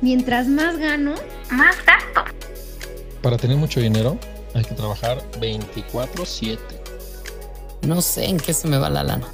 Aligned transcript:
Mientras 0.00 0.46
más 0.46 0.78
gano, 0.78 1.14
más 1.50 1.76
gasto. 1.84 2.24
Para 3.22 3.36
tener 3.36 3.56
mucho 3.56 3.80
dinero 3.80 4.18
hay 4.54 4.64
que 4.64 4.74
trabajar 4.74 5.18
24/7. 5.40 6.58
No 7.82 8.00
sé 8.00 8.26
en 8.26 8.38
qué 8.38 8.54
se 8.54 8.68
me 8.68 8.78
va 8.78 8.90
la 8.90 9.02
lana. 9.02 9.26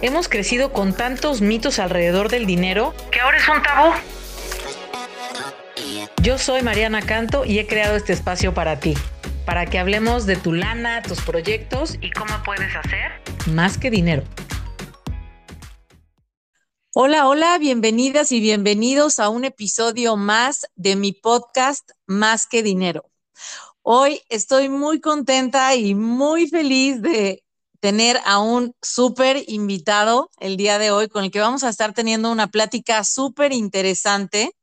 Hemos 0.00 0.28
crecido 0.28 0.72
con 0.72 0.92
tantos 0.92 1.40
mitos 1.40 1.78
alrededor 1.78 2.28
del 2.28 2.46
dinero 2.46 2.94
que 3.10 3.20
ahora 3.20 3.38
es 3.38 3.48
un 3.48 3.62
tabú. 3.62 3.92
Yo 6.22 6.38
soy 6.38 6.62
Mariana 6.62 7.02
Canto 7.02 7.44
y 7.44 7.58
he 7.58 7.66
creado 7.66 7.96
este 7.96 8.14
espacio 8.14 8.54
para 8.54 8.80
ti, 8.80 8.94
para 9.44 9.66
que 9.66 9.78
hablemos 9.78 10.24
de 10.24 10.36
tu 10.36 10.54
lana, 10.54 11.02
tus 11.02 11.20
proyectos 11.20 11.98
y 12.00 12.10
cómo 12.12 12.42
puedes 12.44 12.74
hacer 12.74 13.12
más 13.46 13.76
que 13.76 13.90
dinero. 13.90 14.22
Hola, 16.96 17.26
hola, 17.26 17.58
bienvenidas 17.58 18.30
y 18.30 18.38
bienvenidos 18.38 19.18
a 19.18 19.28
un 19.28 19.44
episodio 19.44 20.16
más 20.16 20.68
de 20.76 20.94
mi 20.94 21.10
podcast 21.10 21.90
Más 22.06 22.46
que 22.46 22.62
Dinero. 22.62 23.10
Hoy 23.82 24.22
estoy 24.28 24.68
muy 24.68 25.00
contenta 25.00 25.74
y 25.74 25.96
muy 25.96 26.46
feliz 26.46 27.02
de 27.02 27.42
tener 27.80 28.20
a 28.24 28.38
un 28.38 28.76
súper 28.80 29.42
invitado 29.48 30.30
el 30.38 30.56
día 30.56 30.78
de 30.78 30.92
hoy 30.92 31.08
con 31.08 31.24
el 31.24 31.32
que 31.32 31.40
vamos 31.40 31.64
a 31.64 31.68
estar 31.68 31.94
teniendo 31.94 32.30
una 32.30 32.46
plática 32.46 33.02
súper 33.02 33.52
interesante 33.52 34.54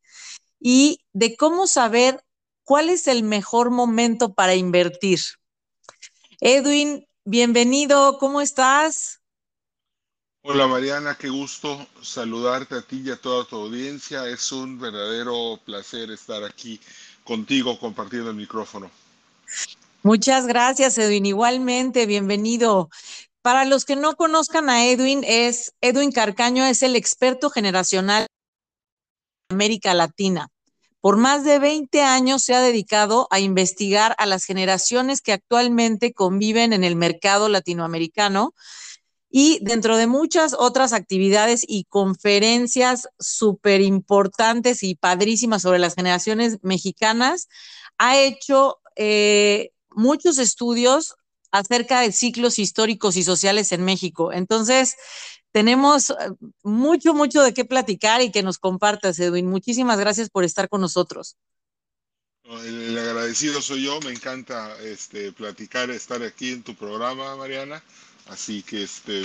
y 0.57 0.99
de 1.11 1.35
cómo 1.35 1.67
saber 1.67 2.23
cuál 2.63 2.89
es 2.89 3.07
el 3.07 3.23
mejor 3.23 3.71
momento 3.71 4.33
para 4.33 4.55
invertir. 4.55 5.19
Edwin, 6.39 7.05
bienvenido, 7.25 8.17
¿cómo 8.19 8.39
estás? 8.39 9.20
Hola 10.43 10.65
Mariana, 10.65 11.15
qué 11.19 11.29
gusto 11.29 11.87
saludarte 12.01 12.73
a 12.73 12.81
ti 12.81 13.03
y 13.05 13.11
a 13.11 13.15
toda 13.15 13.45
tu 13.45 13.57
audiencia. 13.57 14.27
Es 14.27 14.51
un 14.51 14.79
verdadero 14.79 15.59
placer 15.63 16.09
estar 16.09 16.43
aquí 16.43 16.79
contigo 17.23 17.77
compartiendo 17.77 18.31
el 18.31 18.35
micrófono. 18.35 18.89
Muchas 20.01 20.47
gracias, 20.47 20.97
Edwin. 20.97 21.27
Igualmente, 21.27 22.07
bienvenido. 22.07 22.89
Para 23.43 23.65
los 23.65 23.85
que 23.85 23.95
no 23.95 24.15
conozcan 24.15 24.67
a 24.71 24.87
Edwin, 24.87 25.23
es 25.27 25.73
Edwin 25.79 26.11
Carcaño 26.11 26.65
es 26.65 26.81
el 26.81 26.95
experto 26.95 27.51
generacional 27.51 28.25
de 29.47 29.53
América 29.53 29.93
Latina. 29.93 30.47
Por 31.01 31.17
más 31.17 31.43
de 31.43 31.59
20 31.59 32.01
años 32.01 32.43
se 32.43 32.55
ha 32.55 32.61
dedicado 32.61 33.27
a 33.29 33.39
investigar 33.39 34.15
a 34.17 34.25
las 34.25 34.45
generaciones 34.45 35.21
que 35.21 35.33
actualmente 35.33 36.13
conviven 36.13 36.73
en 36.73 36.83
el 36.83 36.95
mercado 36.95 37.47
latinoamericano 37.47 38.55
y 39.31 39.59
dentro 39.61 39.95
de 39.95 40.07
muchas 40.07 40.53
otras 40.57 40.91
actividades 40.91 41.63
y 41.65 41.85
conferencias 41.85 43.07
súper 43.17 43.81
importantes 43.81 44.83
y 44.83 44.95
padrísimas 44.95 45.61
sobre 45.61 45.79
las 45.79 45.95
generaciones 45.95 46.57
mexicanas, 46.61 47.47
ha 47.97 48.19
hecho 48.19 48.79
eh, 48.97 49.71
muchos 49.89 50.37
estudios 50.37 51.15
acerca 51.51 52.01
de 52.01 52.11
ciclos 52.11 52.59
históricos 52.59 53.15
y 53.15 53.23
sociales 53.23 53.71
en 53.71 53.83
México. 53.85 54.33
Entonces, 54.33 54.95
tenemos 55.51 56.09
eh, 56.09 56.13
mucho, 56.63 57.13
mucho 57.13 57.41
de 57.41 57.53
qué 57.53 57.63
platicar 57.63 58.21
y 58.21 58.31
que 58.31 58.43
nos 58.43 58.57
compartas, 58.57 59.19
Edwin. 59.19 59.47
Muchísimas 59.47 59.99
gracias 59.99 60.29
por 60.29 60.43
estar 60.43 60.67
con 60.67 60.81
nosotros. 60.81 61.37
El, 62.43 62.97
agradecido 62.97 63.61
soy 63.61 63.83
yo, 63.83 64.01
me 64.01 64.11
encanta 64.11 64.75
este, 64.81 65.31
platicar, 65.31 65.89
estar 65.89 66.21
aquí 66.21 66.51
en 66.51 66.63
tu 66.63 66.75
programa, 66.75 67.35
Mariana. 67.37 67.81
Así 68.31 68.63
que 68.63 68.83
este, 68.83 69.23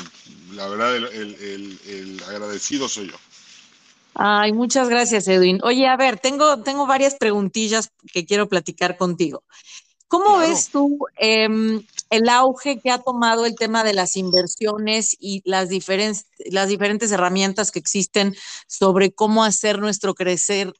la 0.52 0.66
verdad, 0.66 0.96
el, 0.96 2.22
agradecido 2.28 2.88
soy 2.88 3.08
yo. 3.08 3.16
Ay, 4.14 4.52
muchas 4.52 4.88
gracias, 4.88 5.28
Edwin. 5.28 5.60
Oye, 5.62 5.86
a 5.86 5.96
ver, 5.96 6.18
tengo, 6.18 6.60
tengo 6.62 6.88
varias 6.88 7.14
preguntillas 7.14 7.92
que 8.12 8.26
quiero 8.26 8.48
platicar 8.48 8.96
contigo. 8.96 9.44
¿Cómo 10.08 10.38
ves 10.38 10.70
tú 10.70 10.98
em, 11.18 11.84
el 12.10 12.28
auge 12.28 12.80
que 12.80 12.90
ha 12.90 12.98
tomado 12.98 13.46
el 13.46 13.54
tema 13.54 13.84
de 13.84 13.92
las 13.92 14.16
inversiones 14.16 15.16
y 15.20 15.40
las, 15.44 15.68
diferentes 15.68 16.26
las 16.50 16.68
diferentes 16.68 17.12
herramientas 17.12 17.70
que 17.70 17.78
existen 17.78 18.34
sobre 18.66 19.12
cómo 19.12 19.44
hacer 19.44 19.78
nuestro 19.78 20.14
crecer, 20.14 20.72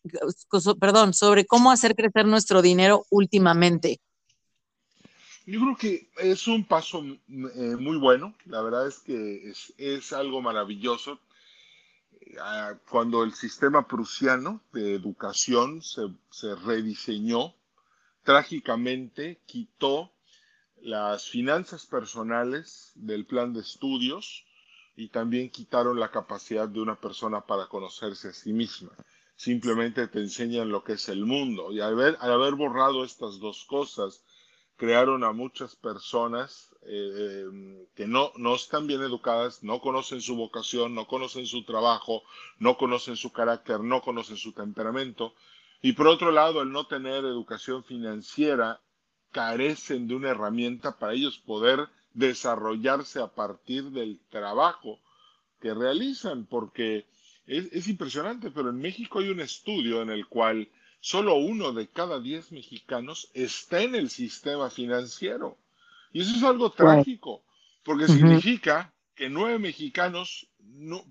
perdón, 0.80 1.14
sobre 1.14 1.44
cómo 1.44 1.70
hacer 1.70 1.94
crecer 1.94 2.26
nuestro 2.26 2.60
dinero 2.60 3.04
últimamente? 3.10 4.00
Yo 5.46 5.60
creo 5.60 5.76
que 5.76 6.10
es 6.18 6.48
un 6.48 6.64
paso 6.64 7.04
eh, 7.04 7.76
muy 7.78 7.98
bueno, 7.98 8.34
la 8.46 8.62
verdad 8.62 8.88
es 8.88 8.98
que 8.98 9.52
es, 9.78 10.12
algo 10.12 10.42
maravilloso. 10.42 11.20
Ah, 12.40 12.74
cuando 12.90 13.22
el 13.22 13.32
sistema 13.32 13.86
prusiano 13.86 14.60
de 14.72 14.96
educación 14.96 15.82
se, 15.82 16.08
se 16.30 16.56
rediseñó, 16.56 17.54
trágicamente 18.24 19.40
quitó 19.46 20.10
las 20.82 21.28
finanzas 21.28 21.86
personales 21.86 22.90
del 22.96 23.24
plan 23.24 23.52
de 23.52 23.60
estudios 23.60 24.44
y 24.96 25.10
también 25.10 25.50
quitaron 25.50 26.00
la 26.00 26.10
capacidad 26.10 26.68
de 26.68 26.80
una 26.80 27.00
persona 27.00 27.40
para 27.46 27.68
conocerse 27.68 28.30
a 28.30 28.32
sí 28.32 28.52
misma. 28.52 28.90
Simplemente 29.36 30.08
te 30.08 30.18
enseñan 30.18 30.70
lo 30.70 30.82
que 30.82 30.94
es 30.94 31.08
el 31.08 31.24
mundo. 31.24 31.70
Y 31.70 31.80
al 31.80 31.92
haber, 31.92 32.16
al 32.18 32.32
haber 32.32 32.54
borrado 32.54 33.04
estas 33.04 33.38
dos 33.38 33.64
cosas, 33.64 34.24
crearon 34.76 35.24
a 35.24 35.32
muchas 35.32 35.74
personas 35.74 36.74
eh, 36.82 37.44
que 37.94 38.06
no, 38.06 38.32
no 38.36 38.54
están 38.54 38.86
bien 38.86 39.00
educadas, 39.02 39.62
no 39.62 39.80
conocen 39.80 40.20
su 40.20 40.36
vocación, 40.36 40.94
no 40.94 41.06
conocen 41.06 41.46
su 41.46 41.64
trabajo, 41.64 42.22
no 42.58 42.76
conocen 42.76 43.16
su 43.16 43.32
carácter, 43.32 43.80
no 43.80 44.02
conocen 44.02 44.36
su 44.36 44.52
temperamento. 44.52 45.34
Y 45.82 45.92
por 45.92 46.06
otro 46.06 46.30
lado, 46.30 46.62
el 46.62 46.70
no 46.70 46.86
tener 46.86 47.24
educación 47.24 47.84
financiera, 47.84 48.80
carecen 49.32 50.08
de 50.08 50.14
una 50.14 50.30
herramienta 50.30 50.98
para 50.98 51.14
ellos 51.14 51.38
poder 51.38 51.88
desarrollarse 52.14 53.20
a 53.20 53.28
partir 53.28 53.84
del 53.90 54.20
trabajo 54.30 55.00
que 55.60 55.74
realizan, 55.74 56.46
porque 56.46 57.06
es, 57.46 57.70
es 57.72 57.88
impresionante, 57.88 58.50
pero 58.50 58.70
en 58.70 58.78
México 58.78 59.18
hay 59.18 59.28
un 59.28 59.40
estudio 59.40 60.02
en 60.02 60.10
el 60.10 60.26
cual 60.26 60.68
solo 61.00 61.34
uno 61.36 61.72
de 61.72 61.88
cada 61.88 62.20
diez 62.20 62.52
mexicanos 62.52 63.30
está 63.34 63.82
en 63.82 63.94
el 63.94 64.10
sistema 64.10 64.70
financiero. 64.70 65.58
Y 66.12 66.22
eso 66.22 66.36
es 66.36 66.42
algo 66.42 66.70
trágico, 66.70 67.44
porque 67.84 68.06
significa 68.08 68.92
que 69.14 69.28
nueve 69.28 69.58
mexicanos, 69.58 70.48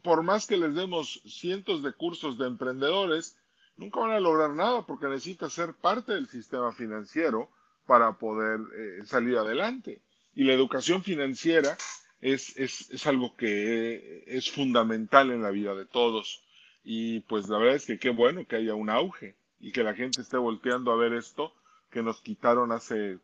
por 0.01 0.24
más 0.24 0.47
que 0.47 0.57
les 0.57 0.75
demos 0.75 1.22
cientos 1.25 1.84
de 1.84 1.94
cursos 1.94 2.38
de 2.38 2.47
emprendedores, 2.47 3.38
nunca 3.78 4.00
van 4.00 4.12
a 4.12 4.19
lograr 4.19 4.51
nada 4.51 4.85
porque 4.85 5.07
necesita 5.07 5.50
ser 5.50 5.74
parte 5.74 6.13
del 6.13 6.28
sistema 6.28 6.72
financiero 6.72 7.51
para 7.85 8.18
poder 8.18 8.59
eh, 8.78 9.06
salir 9.06 9.38
adelante. 9.38 10.01
Y 10.34 10.44
la 10.44 10.53
educación 10.53 11.03
financiera 11.03 11.78
es, 12.19 12.57
es, 12.57 12.90
es 12.90 13.07
algo 13.07 13.35
que 13.35 14.24
es 14.28 14.51
fundamental 14.51 15.31
en 15.31 15.41
la 15.41 15.51
vida 15.51 15.75
de 15.75 15.85
todos. 15.85 16.44
Y 16.84 17.22
pues 17.22 17.47
la 17.47 17.57
verdad 17.57 17.75
es 17.75 17.85
que 17.85 18.00
qué 18.00 18.09
bueno 18.09 18.45
que 18.45 18.57
haya 18.57 18.75
un 18.75 18.90
auge 18.90 19.35
y 19.59 19.71
que 19.71 19.83
la 19.83 19.93
gente 19.93 20.21
esté 20.21 20.38
volteando 20.38 20.91
a 20.91 20.95
ver 20.95 21.13
esto 21.13 21.53
que 21.89 22.03
nos 22.03 22.21
quitaron 22.21 22.71
hace 22.71 23.19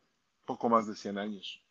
poco 0.45 0.69
más 0.69 0.87
de 0.87 0.95
100 0.95 1.17
años. 1.17 1.61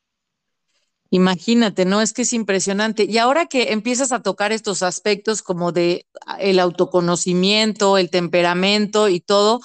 Imagínate, 1.10 1.84
¿no? 1.84 2.00
Es 2.00 2.12
que 2.12 2.22
es 2.22 2.32
impresionante. 2.32 3.04
Y 3.04 3.18
ahora 3.18 3.46
que 3.46 3.72
empiezas 3.72 4.12
a 4.12 4.22
tocar 4.22 4.52
estos 4.52 4.82
aspectos 4.82 5.42
como 5.42 5.72
de 5.72 6.06
ah, 6.24 6.36
el 6.40 6.60
autoconocimiento, 6.60 7.98
el 7.98 8.10
temperamento 8.10 9.08
y 9.08 9.18
todo, 9.18 9.60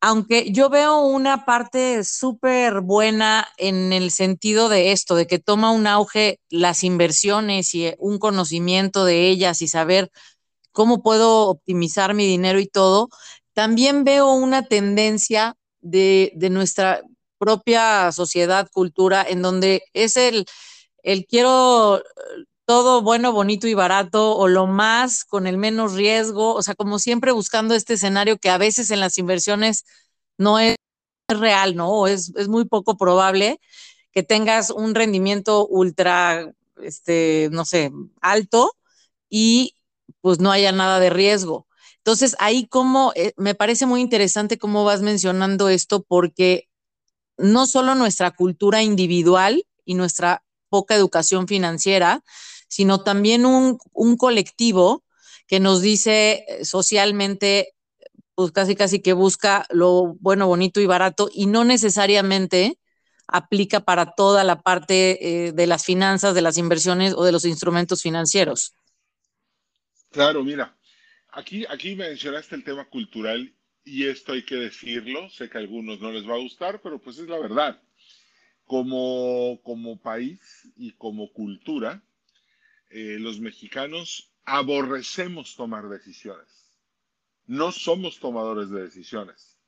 aunque 0.00 0.50
yo 0.50 0.70
veo 0.70 1.00
una 1.00 1.44
parte 1.44 2.02
súper 2.04 2.80
buena 2.80 3.46
en 3.58 3.92
el 3.92 4.10
sentido 4.10 4.68
de 4.68 4.92
esto, 4.92 5.16
de 5.16 5.26
que 5.26 5.38
toma 5.38 5.72
un 5.72 5.86
auge 5.86 6.40
las 6.48 6.82
inversiones 6.84 7.74
y 7.74 7.92
un 7.98 8.18
conocimiento 8.18 9.04
de 9.04 9.28
ellas 9.28 9.60
y 9.60 9.68
saber 9.68 10.10
cómo 10.72 11.02
puedo 11.02 11.48
optimizar 11.48 12.14
mi 12.14 12.26
dinero 12.26 12.60
y 12.60 12.68
todo, 12.68 13.08
también 13.58 14.04
veo 14.04 14.34
una 14.34 14.62
tendencia 14.62 15.56
de, 15.80 16.30
nuestra 16.48 17.02
propia 17.38 18.12
sociedad, 18.12 18.68
cultura, 18.72 19.26
en 19.28 19.42
donde 19.42 19.82
es 19.94 20.16
el, 20.16 20.46
el 21.02 21.26
quiero 21.26 22.00
todo 22.66 23.02
bueno, 23.02 23.32
bonito 23.32 23.66
y 23.66 23.74
barato 23.74 24.36
o 24.36 24.46
lo 24.46 24.68
más 24.68 25.24
con 25.24 25.48
el 25.48 25.56
menos 25.58 25.94
riesgo, 25.94 26.54
o 26.54 26.62
sea, 26.62 26.76
como 26.76 27.00
siempre 27.00 27.32
buscando 27.32 27.74
este 27.74 27.94
escenario 27.94 28.38
que 28.38 28.48
a 28.48 28.58
veces 28.58 28.92
en 28.92 29.00
las 29.00 29.18
inversiones 29.18 29.84
no 30.36 30.60
es 30.60 30.76
real, 31.28 31.74
¿no? 31.74 32.06
Es, 32.06 32.32
es 32.36 32.46
muy 32.46 32.64
poco 32.64 32.96
probable 32.96 33.58
que 34.12 34.22
tengas 34.22 34.70
un 34.70 34.94
rendimiento 34.94 35.66
ultra, 35.66 36.52
este, 36.80 37.48
no 37.50 37.64
sé, 37.64 37.90
alto 38.20 38.70
y 39.28 39.74
pues 40.20 40.38
no 40.38 40.52
haya 40.52 40.70
nada 40.70 41.00
de 41.00 41.10
riesgo. 41.10 41.67
Entonces, 42.08 42.36
ahí 42.38 42.66
como 42.66 43.12
eh, 43.16 43.34
me 43.36 43.54
parece 43.54 43.84
muy 43.84 44.00
interesante 44.00 44.56
cómo 44.56 44.82
vas 44.82 45.02
mencionando 45.02 45.68
esto, 45.68 46.02
porque 46.02 46.66
no 47.36 47.66
solo 47.66 47.94
nuestra 47.94 48.30
cultura 48.30 48.82
individual 48.82 49.66
y 49.84 49.92
nuestra 49.92 50.42
poca 50.70 50.94
educación 50.94 51.46
financiera, 51.46 52.24
sino 52.66 53.02
también 53.04 53.44
un, 53.44 53.76
colectivo 54.16 55.04
que 55.46 55.60
nos 55.60 55.82
dice 55.82 56.46
eh, 56.48 56.64
socialmente, 56.64 57.74
pues 58.34 58.52
casi 58.52 58.74
casi 58.74 59.00
que 59.00 59.12
busca 59.12 59.66
lo 59.68 60.16
bueno, 60.18 60.46
bonito 60.46 60.80
y 60.80 60.86
barato 60.86 61.28
y 61.30 61.44
no 61.44 61.64
necesariamente 61.64 62.78
aplica 63.26 63.80
para 63.80 64.12
toda 64.12 64.44
la 64.44 64.62
parte 64.62 65.48
eh, 65.48 65.52
de 65.52 65.66
las 65.66 65.84
finanzas, 65.84 66.34
de 66.34 66.40
las 66.40 66.56
inversiones 66.56 67.12
o 67.14 67.22
de 67.24 67.32
los 67.32 67.44
instrumentos 67.44 68.00
financieros. 68.00 68.72
Claro, 70.10 70.42
mira, 70.42 70.77
aquí, 71.38 71.64
aquí 71.68 71.94
mencionaste 71.94 72.56
el 72.56 72.64
tema 72.64 72.84
cultural 72.86 73.54
y 73.84 74.06
esto 74.06 74.32
hay 74.32 74.44
que 74.44 74.56
decirlo, 74.56 75.30
sé 75.30 75.48
que 75.48 75.58
a 75.58 75.60
algunos 75.60 76.00
no 76.00 76.10
les 76.12 76.28
va 76.28 76.34
a 76.34 76.40
gustar, 76.40 76.80
pero 76.82 77.00
pues 77.00 77.18
es 77.18 77.28
la 77.28 77.38
verdad. 77.38 77.80
Como, 78.64 79.60
como 79.62 79.98
país 79.98 80.68
y 80.76 80.92
como 80.92 81.32
cultura, 81.32 82.02
eh, 82.90 83.16
los 83.18 83.40
mexicanos 83.40 84.30
aborrecemos 84.44 85.56
tomar 85.56 85.88
decisiones. 85.88 86.76
No 87.46 87.72
somos 87.72 88.18
tomadores 88.18 88.68
de 88.68 88.82
decisiones. 88.82 89.58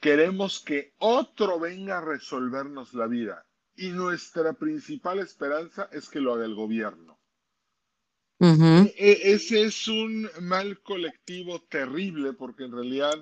Queremos 0.00 0.60
que 0.60 0.94
otro 0.98 1.58
venga 1.58 1.98
a 1.98 2.04
resolvernos 2.04 2.94
la 2.94 3.08
vida 3.08 3.44
y 3.74 3.88
nuestra 3.88 4.52
principal 4.52 5.18
esperanza 5.18 5.88
es 5.90 6.08
que 6.08 6.20
lo 6.20 6.34
haga 6.34 6.44
el 6.44 6.54
gobierno. 6.54 7.21
E, 8.42 8.92
e, 8.96 9.32
ese 9.34 9.62
es 9.62 9.86
un 9.86 10.28
mal 10.40 10.80
colectivo 10.80 11.62
terrible 11.62 12.32
porque 12.32 12.64
en 12.64 12.72
realidad 12.72 13.14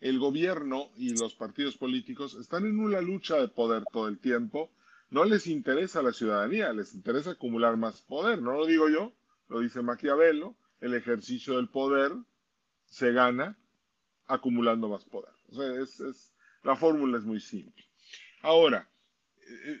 el 0.00 0.20
gobierno 0.20 0.90
y 0.96 1.16
los 1.16 1.34
partidos 1.34 1.76
políticos 1.76 2.34
están 2.34 2.66
en 2.66 2.78
una 2.78 3.00
lucha 3.00 3.36
de 3.36 3.48
poder 3.48 3.82
todo 3.92 4.06
el 4.06 4.20
tiempo. 4.20 4.70
No 5.10 5.24
les 5.24 5.48
interesa 5.48 6.02
la 6.02 6.12
ciudadanía, 6.12 6.72
les 6.72 6.94
interesa 6.94 7.32
acumular 7.32 7.76
más 7.76 8.00
poder. 8.02 8.40
No 8.40 8.52
lo 8.52 8.64
digo 8.64 8.88
yo, 8.88 9.12
lo 9.48 9.58
dice 9.58 9.82
Maquiavelo. 9.82 10.54
El 10.80 10.94
ejercicio 10.94 11.56
del 11.56 11.68
poder 11.68 12.12
se 12.84 13.12
gana 13.12 13.58
acumulando 14.26 14.88
más 14.88 15.04
poder. 15.04 15.32
O 15.48 15.54
sea, 15.56 15.82
es, 15.82 16.32
la 16.62 16.76
fórmula 16.76 17.18
es 17.18 17.24
muy 17.24 17.40
simple. 17.40 17.84
Ahora, 18.42 18.88
eh, 19.38 19.80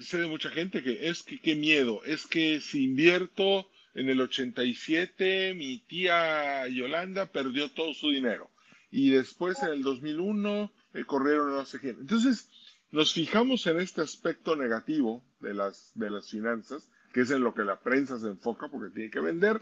sé 0.00 0.18
de 0.18 0.26
mucha 0.26 0.50
gente 0.50 0.82
que 0.82 1.08
es 1.08 1.22
que 1.22 1.40
qué 1.40 1.54
miedo, 1.54 2.02
es 2.04 2.26
que 2.26 2.60
si 2.60 2.84
invierto 2.84 3.68
en 3.94 4.08
el 4.08 4.20
87, 4.20 5.54
mi 5.54 5.78
tía 5.80 6.66
Yolanda 6.68 7.26
perdió 7.26 7.70
todo 7.70 7.92
su 7.94 8.10
dinero. 8.10 8.50
Y 8.90 9.10
después 9.10 9.62
en 9.62 9.70
el 9.70 9.82
2001 9.82 10.72
eh, 10.94 11.04
corrieron 11.04 11.52
no 11.52 11.64
sé 11.64 11.80
qué. 11.80 11.90
Entonces, 11.90 12.48
nos 12.90 13.12
fijamos 13.12 13.66
en 13.66 13.80
este 13.80 14.02
aspecto 14.02 14.56
negativo 14.56 15.24
de 15.40 15.54
las, 15.54 15.92
de 15.94 16.10
las 16.10 16.30
finanzas, 16.30 16.88
que 17.12 17.22
es 17.22 17.30
en 17.30 17.42
lo 17.42 17.54
que 17.54 17.64
la 17.64 17.80
prensa 17.80 18.18
se 18.18 18.28
enfoca 18.28 18.68
porque 18.68 18.94
tiene 18.94 19.10
que 19.10 19.20
vender, 19.20 19.60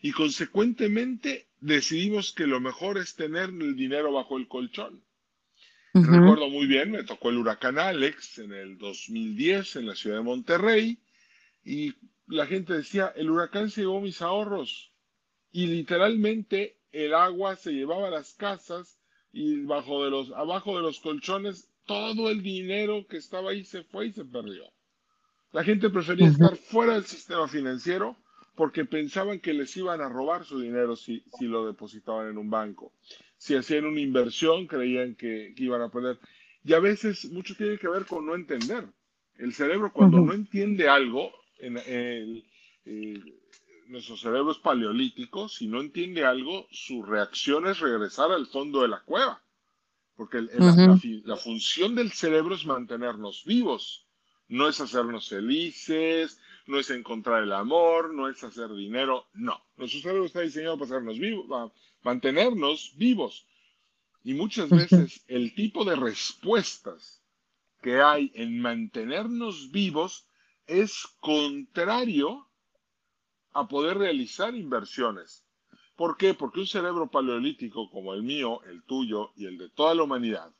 y 0.00 0.12
consecuentemente 0.12 1.48
decidimos 1.60 2.32
que 2.32 2.46
lo 2.46 2.60
mejor 2.60 2.98
es 2.98 3.16
tener 3.16 3.50
el 3.50 3.74
dinero 3.74 4.12
bajo 4.12 4.38
el 4.38 4.46
colchón. 4.46 5.02
Recuerdo 6.04 6.48
muy 6.48 6.66
bien, 6.66 6.90
me 6.90 7.04
tocó 7.04 7.30
el 7.30 7.38
huracán 7.38 7.78
Alex 7.78 8.38
en 8.38 8.52
el 8.52 8.78
2010 8.78 9.76
en 9.76 9.86
la 9.86 9.94
ciudad 9.94 10.16
de 10.16 10.22
Monterrey 10.22 10.98
y 11.64 11.94
la 12.26 12.46
gente 12.46 12.74
decía, 12.74 13.12
el 13.16 13.30
huracán 13.30 13.70
se 13.70 13.82
llevó 13.82 14.00
mis 14.00 14.22
ahorros 14.22 14.92
y 15.52 15.66
literalmente 15.66 16.78
el 16.92 17.14
agua 17.14 17.56
se 17.56 17.72
llevaba 17.72 18.08
a 18.08 18.10
las 18.10 18.34
casas 18.34 18.98
y 19.32 19.62
bajo 19.62 20.04
de 20.04 20.10
los, 20.10 20.30
abajo 20.32 20.76
de 20.76 20.82
los 20.82 21.00
colchones 21.00 21.70
todo 21.84 22.30
el 22.30 22.42
dinero 22.42 23.06
que 23.06 23.16
estaba 23.16 23.50
ahí 23.50 23.64
se 23.64 23.82
fue 23.84 24.06
y 24.08 24.12
se 24.12 24.24
perdió. 24.24 24.64
La 25.52 25.64
gente 25.64 25.88
prefería 25.88 26.28
estar 26.28 26.56
fuera 26.56 26.94
del 26.94 27.04
sistema 27.04 27.48
financiero 27.48 28.16
porque 28.54 28.84
pensaban 28.84 29.40
que 29.40 29.54
les 29.54 29.74
iban 29.76 30.00
a 30.00 30.08
robar 30.08 30.44
su 30.44 30.60
dinero 30.60 30.96
si, 30.96 31.22
si 31.38 31.46
lo 31.46 31.66
depositaban 31.66 32.28
en 32.28 32.38
un 32.38 32.50
banco 32.50 32.92
si 33.38 33.54
hacían 33.54 33.86
una 33.86 34.00
inversión, 34.00 34.66
creían 34.66 35.14
que, 35.14 35.54
iban 35.56 35.80
a 35.80 35.90
perder. 35.90 36.18
Y 36.64 36.74
a 36.74 36.80
veces 36.80 37.30
mucho 37.30 37.54
tiene 37.54 37.78
que 37.78 37.88
ver 37.88 38.04
con 38.04 38.26
no 38.26 38.34
entender. 38.34 38.86
El 39.36 39.54
cerebro 39.54 39.92
cuando 39.92 40.18
no 40.18 40.34
entiende 40.34 40.88
algo, 40.88 41.32
en, 41.58 42.42
nuestro 43.86 44.16
cerebro 44.16 44.52
es 44.52 44.58
paleolítico, 44.58 45.48
si 45.48 45.66
no 45.66 45.80
entiende 45.80 46.24
algo, 46.24 46.66
su 46.70 47.02
reacción 47.02 47.66
es 47.68 47.78
regresar 47.78 48.30
al 48.32 48.46
fondo 48.46 48.82
de 48.82 48.88
la 48.88 49.00
cueva. 49.00 49.42
Porque 50.16 50.42
la, 50.42 51.36
función 51.36 51.94
del 51.94 52.10
cerebro 52.10 52.56
es 52.56 52.66
mantenernos 52.66 53.44
vivos, 53.44 54.06
no 54.48 54.68
es 54.68 54.80
hacernos 54.80 55.28
felices, 55.28 56.40
no 56.66 56.80
es 56.80 56.90
encontrar 56.90 57.44
el 57.44 57.52
amor, 57.52 58.12
no 58.12 58.28
es 58.28 58.42
hacer 58.42 58.68
dinero, 58.74 59.28
no. 59.32 59.64
Nuestro 59.76 60.00
cerebro 60.00 60.24
está 60.24 60.40
diseñado 60.40 60.76
para 60.76 60.86
hacernos 60.90 61.18
vivos, 61.20 61.72
mantenernos 62.08 62.94
vivos. 62.96 63.46
Y 64.24 64.32
muchas 64.32 64.70
veces 64.70 65.22
el 65.28 65.54
tipo 65.54 65.84
de 65.84 65.94
respuestas 65.94 67.22
que 67.82 68.00
hay 68.00 68.32
en 68.34 68.60
mantenernos 68.60 69.70
vivos 69.70 70.26
es 70.66 71.06
contrario 71.20 72.48
a 73.52 73.68
poder 73.68 73.98
realizar 73.98 74.54
inversiones. 74.54 75.44
¿Por 75.96 76.16
qué? 76.16 76.32
Porque 76.32 76.60
un 76.60 76.66
cerebro 76.66 77.10
paleolítico 77.10 77.90
como 77.90 78.14
el 78.14 78.22
mío, 78.22 78.62
el 78.64 78.82
tuyo 78.84 79.32
y 79.36 79.44
el 79.44 79.58
de 79.58 79.68
toda 79.68 79.94
la 79.94 80.04
humanidad, 80.04 80.50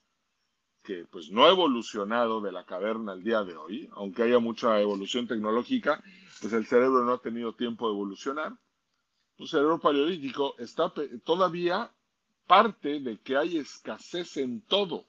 que 0.83 1.07
pues 1.11 1.31
no 1.31 1.47
ha 1.47 1.51
evolucionado 1.51 2.43
de 2.43 2.53
la 2.53 2.67
caverna 2.67 3.13
al 3.13 3.23
día 3.23 3.43
de 3.43 3.57
hoy, 3.57 3.89
aunque 3.93 4.25
haya 4.25 4.39
mucha 4.39 4.79
evolución 4.81 5.27
tecnológica, 5.27 6.03
pues 6.43 6.53
el 6.53 6.67
cerebro 6.67 7.05
no 7.05 7.13
ha 7.13 7.23
tenido 7.23 7.55
tiempo 7.55 7.89
de 7.89 7.95
evolucionar 7.95 8.53
un 9.39 9.47
cerebro 9.47 9.79
paleolítico 9.79 10.57
está 10.59 10.93
todavía 11.25 11.91
parte 12.47 13.01
de 13.01 13.19
que 13.19 13.37
hay 13.37 13.59
escasez 13.59 14.37
en 14.39 14.63
todo, 14.63 15.07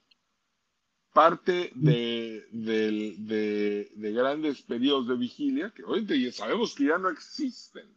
parte 1.14 1.72
de, 1.74 2.48
grandes 3.94 4.62
periodos 4.62 5.08
de 5.08 5.16
vigilia, 5.16 5.72
que 5.76 5.84
hoy 5.84 6.06
ya 6.06 6.32
sabemos 6.32 6.76
que 6.76 6.86
ya 6.86 6.98
no 6.98 7.10
existen, 7.10 7.88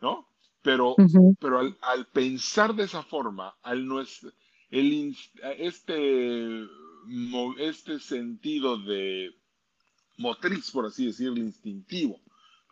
¿no? 0.00 0.28
Pero, 0.62 0.96
pero 1.40 1.58
al, 1.80 2.06
pensar 2.06 2.74
de 2.74 2.84
esa 2.84 3.02
forma, 3.02 3.54
al 3.62 3.86
nuestro, 3.86 4.32
el, 4.70 5.16
este, 5.58 6.66
este 7.58 7.98
sentido 7.98 8.78
de 8.78 9.34
motriz, 10.18 10.70
por 10.70 10.86
así 10.86 11.06
decirlo, 11.06 11.38
instintivo, 11.38 12.20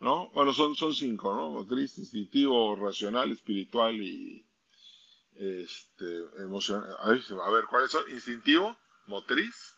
¿no? 0.01 0.29
Bueno, 0.31 0.51
son, 0.51 0.75
son 0.75 0.93
cinco, 0.93 1.33
¿no? 1.33 1.51
Motriz, 1.51 1.97
instintivo, 1.99 2.75
racional, 2.75 3.31
espiritual 3.31 3.95
y 3.95 4.45
este, 5.35 6.25
emocional. 6.39 6.89
A 6.99 7.49
ver, 7.51 7.65
¿cuáles 7.69 7.91
son? 7.91 8.09
Instintivo, 8.09 8.75
motriz, 9.05 9.75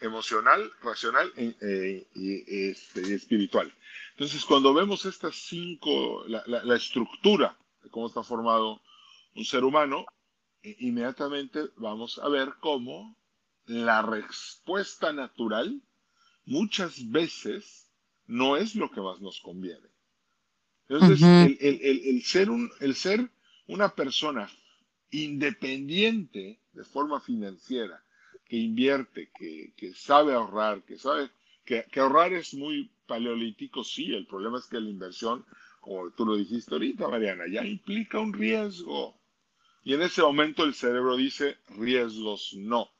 emocional, 0.00 0.70
racional 0.82 1.32
e, 1.36 1.56
e, 1.60 2.08
y, 2.14 2.68
este, 2.70 3.12
espiritual. 3.12 3.72
Entonces, 4.12 4.44
cuando 4.44 4.72
vemos 4.72 5.04
estas 5.04 5.34
cinco, 5.34 6.24
la, 6.28 6.44
la, 6.46 6.76
estructura 6.76 7.58
de 7.82 7.90
cómo 7.90 8.06
está 8.06 8.22
formado 8.22 8.80
un 9.34 9.44
ser 9.44 9.64
humano, 9.64 10.06
inmediatamente 10.62 11.70
vamos 11.76 12.20
a 12.20 12.28
ver 12.28 12.54
cómo 12.60 13.16
la 13.64 14.02
respuesta 14.02 15.12
natural 15.12 15.82
muchas 16.44 17.10
veces 17.10 17.85
no 18.26 18.56
es 18.56 18.74
lo 18.74 18.90
que 18.90 19.00
más 19.00 19.20
nos 19.20 19.40
conviene. 19.40 19.88
Entonces, 20.88 21.58
el, 21.60 22.22
ser 22.22 22.50
un, 22.50 22.70
el 22.80 22.94
ser 22.94 23.28
una 23.66 23.94
persona 23.94 24.48
independiente 25.10 26.60
de 26.72 26.84
forma 26.84 27.20
financiera, 27.20 28.02
que 28.44 28.56
invierte, 28.56 29.30
que, 29.36 29.92
sabe 29.94 30.34
ahorrar, 30.34 30.82
que 30.84 30.98
sabe 30.98 31.30
que, 31.64 31.84
ahorrar 31.96 32.32
es 32.32 32.54
muy 32.54 32.90
paleolítico, 33.06 33.82
sí, 33.82 34.14
el 34.14 34.26
problema 34.26 34.58
es 34.58 34.66
que 34.66 34.80
la 34.80 34.88
inversión, 34.88 35.44
como 35.80 36.10
tú 36.10 36.26
lo 36.26 36.36
dijiste 36.36 36.74
ahorita, 36.74 37.08
Mariana, 37.08 37.44
ya 37.50 37.64
implica 37.64 38.20
un 38.20 38.32
riesgo. 38.32 39.18
Y 39.82 39.94
en 39.94 40.02
ese 40.02 40.22
momento 40.22 40.64
el 40.64 40.74
cerebro 40.74 41.16
dice, 41.16 41.56
riesgos 41.76 42.54
no, 42.56 42.90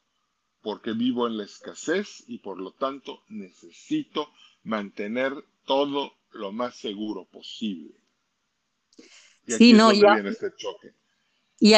porque 0.62 0.92
vivo 0.92 1.26
en 1.26 1.37
la 1.37 1.45
escasez 1.45 2.25
y 2.26 2.38
por 2.38 2.59
lo 2.59 2.73
tanto 2.73 3.23
necesito 3.28 4.33
mantener 4.66 5.32
todo 5.64 6.12
lo 6.32 6.52
más 6.52 6.76
seguro 6.76 7.25
posible. 7.25 7.94
Y 9.46 9.52
sí, 9.52 9.73
no, 9.73 9.92
ya, 9.92 10.16
este 10.25 10.52
choque. 10.56 10.92
Y, 11.58 11.75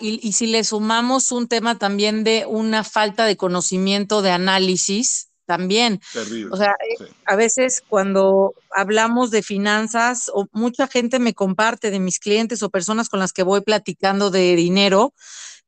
y, 0.00 0.32
si 0.32 0.46
le 0.46 0.64
sumamos 0.64 1.30
un 1.30 1.46
tema 1.46 1.76
también 1.76 2.24
de 2.24 2.46
una 2.46 2.84
falta 2.84 3.26
de 3.26 3.36
conocimiento 3.36 4.22
de 4.22 4.30
análisis, 4.30 5.28
también. 5.44 6.00
Terrible, 6.12 6.50
o 6.52 6.56
sea, 6.56 6.70
eh, 6.70 7.04
a 7.26 7.36
veces 7.36 7.82
cuando 7.86 8.54
hablamos 8.70 9.30
de 9.30 9.42
finanzas, 9.42 10.30
o 10.32 10.46
mucha 10.52 10.86
gente 10.86 11.18
me 11.18 11.34
comparte 11.34 11.90
de 11.90 12.00
mis 12.00 12.18
clientes 12.18 12.62
o 12.62 12.70
personas 12.70 13.10
con 13.10 13.20
las 13.20 13.34
que 13.34 13.42
voy 13.42 13.60
platicando 13.60 14.30
de 14.30 14.56
dinero, 14.56 15.12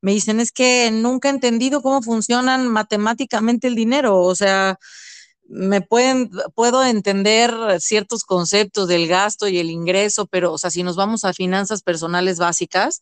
me 0.01 0.13
dicen 0.13 0.41
es 0.41 0.53
que 0.53 0.91
nunca 0.91 1.29
he 1.29 1.33
entendido 1.33 1.83
cómo 1.83 2.01
funcionan 2.01 2.69
matemáticamente 2.69 3.67
el 3.67 3.75
dinero. 3.75 4.19
O 4.23 4.35
sea, 4.35 4.79
me 5.49 5.81
pueden, 5.81 6.31
puedo 6.55 6.85
entender 6.85 7.53
ciertos 7.81 8.25
conceptos 8.25 8.89
del 8.89 9.07
gasto 9.07 9.49
y 9.49 9.59
el 9.59 9.71
ingreso, 9.71 10.27
pero, 10.27 10.53
o 10.53 10.59
sea, 10.59 10.71
si 10.71 10.83
nos 10.83 10.97
vamos 10.97 11.25
a 11.25 11.33
finanzas 11.33 11.83
personales 11.83 12.39
básicas, 12.39 13.01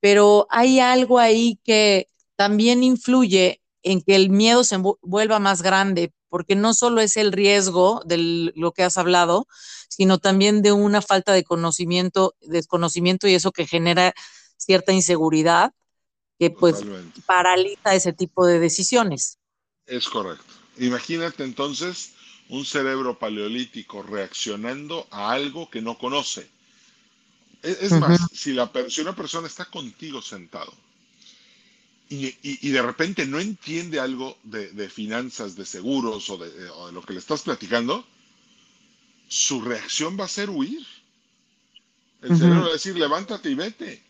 pero 0.00 0.46
hay 0.50 0.80
algo 0.80 1.18
ahí 1.18 1.58
que 1.64 2.08
también 2.36 2.82
influye 2.82 3.60
en 3.82 4.02
que 4.02 4.16
el 4.16 4.30
miedo 4.30 4.64
se 4.64 4.78
vuelva 5.02 5.38
más 5.38 5.62
grande, 5.62 6.12
porque 6.28 6.56
no 6.56 6.74
solo 6.74 7.00
es 7.00 7.16
el 7.16 7.32
riesgo 7.32 8.02
de 8.04 8.52
lo 8.54 8.72
que 8.72 8.82
has 8.82 8.96
hablado, 8.96 9.46
sino 9.88 10.18
también 10.18 10.62
de 10.62 10.72
una 10.72 11.02
falta 11.02 11.32
de 11.32 11.44
conocimiento, 11.44 12.34
desconocimiento 12.40 13.28
y 13.28 13.34
eso 13.34 13.52
que 13.52 13.66
genera 13.66 14.14
cierta 14.56 14.92
inseguridad 14.92 15.72
que 16.38 16.50
pues 16.50 16.82
paraliza 17.26 17.94
ese 17.94 18.12
tipo 18.12 18.46
de 18.46 18.58
decisiones. 18.58 19.38
Es 19.86 20.08
correcto. 20.08 20.63
Imagínate 20.78 21.44
entonces 21.44 22.12
un 22.48 22.64
cerebro 22.64 23.18
paleolítico 23.18 24.02
reaccionando 24.02 25.06
a 25.10 25.30
algo 25.30 25.70
que 25.70 25.80
no 25.80 25.96
conoce. 25.98 26.48
E, 27.62 27.78
es, 27.80 27.92
más, 27.92 28.20
si, 28.32 28.52
la, 28.52 28.70
una 29.00 29.16
persona 29.16 29.46
está 29.46 29.64
contigo 29.66 30.20
sentado 30.20 30.74
y, 32.08 32.70
de 32.70 32.82
repente 32.82 33.26
no 33.26 33.40
entiende 33.40 33.98
algo 33.98 34.36
de, 34.42 34.88
finanzas, 34.88 35.56
de 35.56 35.64
seguros 35.64 36.28
o 36.30 36.38
de, 36.38 36.92
lo 36.92 37.02
que 37.02 37.14
le 37.14 37.18
estás 37.18 37.42
platicando, 37.42 38.06
su 39.28 39.60
reacción 39.62 40.18
va 40.18 40.24
a 40.24 40.28
ser 40.28 40.50
huir. 40.50 40.86
El 42.22 42.36
cerebro 42.36 42.62
va 42.62 42.68
a 42.68 42.72
decir, 42.72 42.96
levántate 42.96 43.50
y 43.50 43.54
vete. 43.54 44.02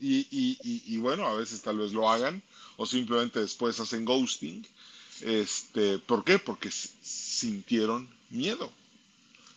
Y, 0.00 0.96
bueno, 0.98 1.26
a 1.26 1.34
veces 1.34 1.60
tal 1.62 1.78
vez 1.78 1.92
lo 1.92 2.08
hagan 2.08 2.42
o 2.76 2.86
simplemente 2.86 3.40
después 3.40 3.80
hacen 3.80 4.04
ghosting. 4.04 4.66
Este, 5.22 5.98
¿Por 5.98 6.24
qué? 6.24 6.38
Porque 6.38 6.70
sintieron 6.70 8.08
miedo. 8.30 8.70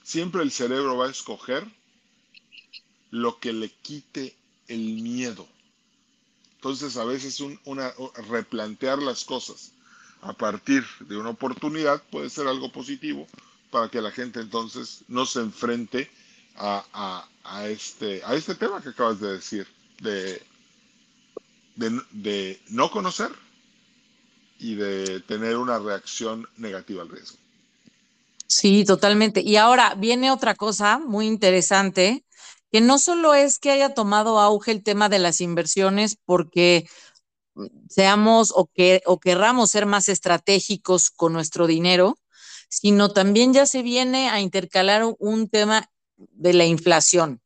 Siempre 0.03 0.43
el 0.43 0.51
cerebro 0.51 0.97
va 0.97 1.07
a 1.07 1.11
escoger 1.11 1.65
lo 3.11 3.39
que 3.39 3.53
le 3.53 3.69
quite 3.69 4.35
el 4.67 5.01
miedo. 5.01 5.47
Entonces 6.55 6.97
a 6.97 7.05
veces 7.05 7.39
una, 7.65 7.93
replantear 8.29 8.99
las 8.99 9.25
cosas 9.25 9.73
a 10.21 10.33
partir 10.33 10.85
de 11.01 11.17
una 11.17 11.29
oportunidad 11.29 12.01
puede 12.09 12.29
ser 12.29 12.47
algo 12.47 12.71
positivo 12.71 13.27
para 13.69 13.89
que 13.89 14.01
la 14.01 14.11
gente 14.11 14.39
entonces 14.39 15.03
no 15.07 15.25
se 15.25 15.41
enfrente 15.41 16.09
a, 16.55 17.27
este, 17.65 18.21
a 18.23 18.35
este 18.35 18.55
tema 18.55 18.81
que 18.81 18.89
acabas 18.89 19.19
de 19.19 19.33
decir, 19.33 19.67
de, 19.99 20.41
de 21.75 22.61
no 22.69 22.91
conocer 22.91 23.31
y 24.59 24.75
de 24.75 25.19
tener 25.21 25.57
una 25.57 25.79
reacción 25.79 26.47
negativa 26.57 27.01
al 27.01 27.09
riesgo. 27.09 27.37
Sí, 28.47 28.85
totalmente. 28.85 29.41
Y 29.41 29.55
ahora 29.55 29.95
viene 29.95 30.31
otra 30.31 30.55
cosa 30.55 30.99
muy 30.99 31.27
interesante 31.27 32.23
que 32.71 32.81
no 32.81 32.97
solo 32.97 33.33
es 33.33 33.59
que 33.59 33.71
haya 33.71 33.93
tomado 33.93 34.39
auge 34.39 34.71
el 34.71 34.83
tema 34.83 35.09
de 35.09 35.19
las 35.19 35.41
inversiones 35.41 36.17
porque 36.25 36.87
seamos 37.89 38.51
o, 38.55 38.67
que, 38.67 39.01
o 39.05 39.19
querramos 39.19 39.71
ser 39.71 39.85
más 39.85 40.09
estratégicos 40.09 41.09
con 41.11 41.33
nuestro 41.33 41.67
dinero, 41.67 42.17
sino 42.69 43.09
también 43.09 43.53
ya 43.53 43.65
se 43.65 43.83
viene 43.83 44.29
a 44.29 44.39
intercalar 44.39 45.03
un 45.19 45.49
tema 45.49 45.89
de 46.15 46.53
la 46.53 46.65
inflación. 46.65 47.41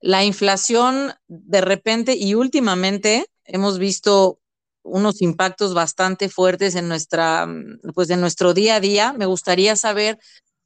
La 0.00 0.24
inflación 0.24 1.14
de 1.28 1.60
repente 1.60 2.16
y 2.16 2.34
últimamente 2.34 3.26
hemos 3.44 3.78
visto 3.78 4.39
unos 4.82 5.22
impactos 5.22 5.74
bastante 5.74 6.28
fuertes 6.28 6.74
en 6.74 6.88
nuestra, 6.88 7.48
pues 7.94 8.10
en 8.10 8.20
nuestro 8.20 8.54
día 8.54 8.76
a 8.76 8.80
día. 8.80 9.12
Me 9.12 9.26
gustaría 9.26 9.76
saber 9.76 10.18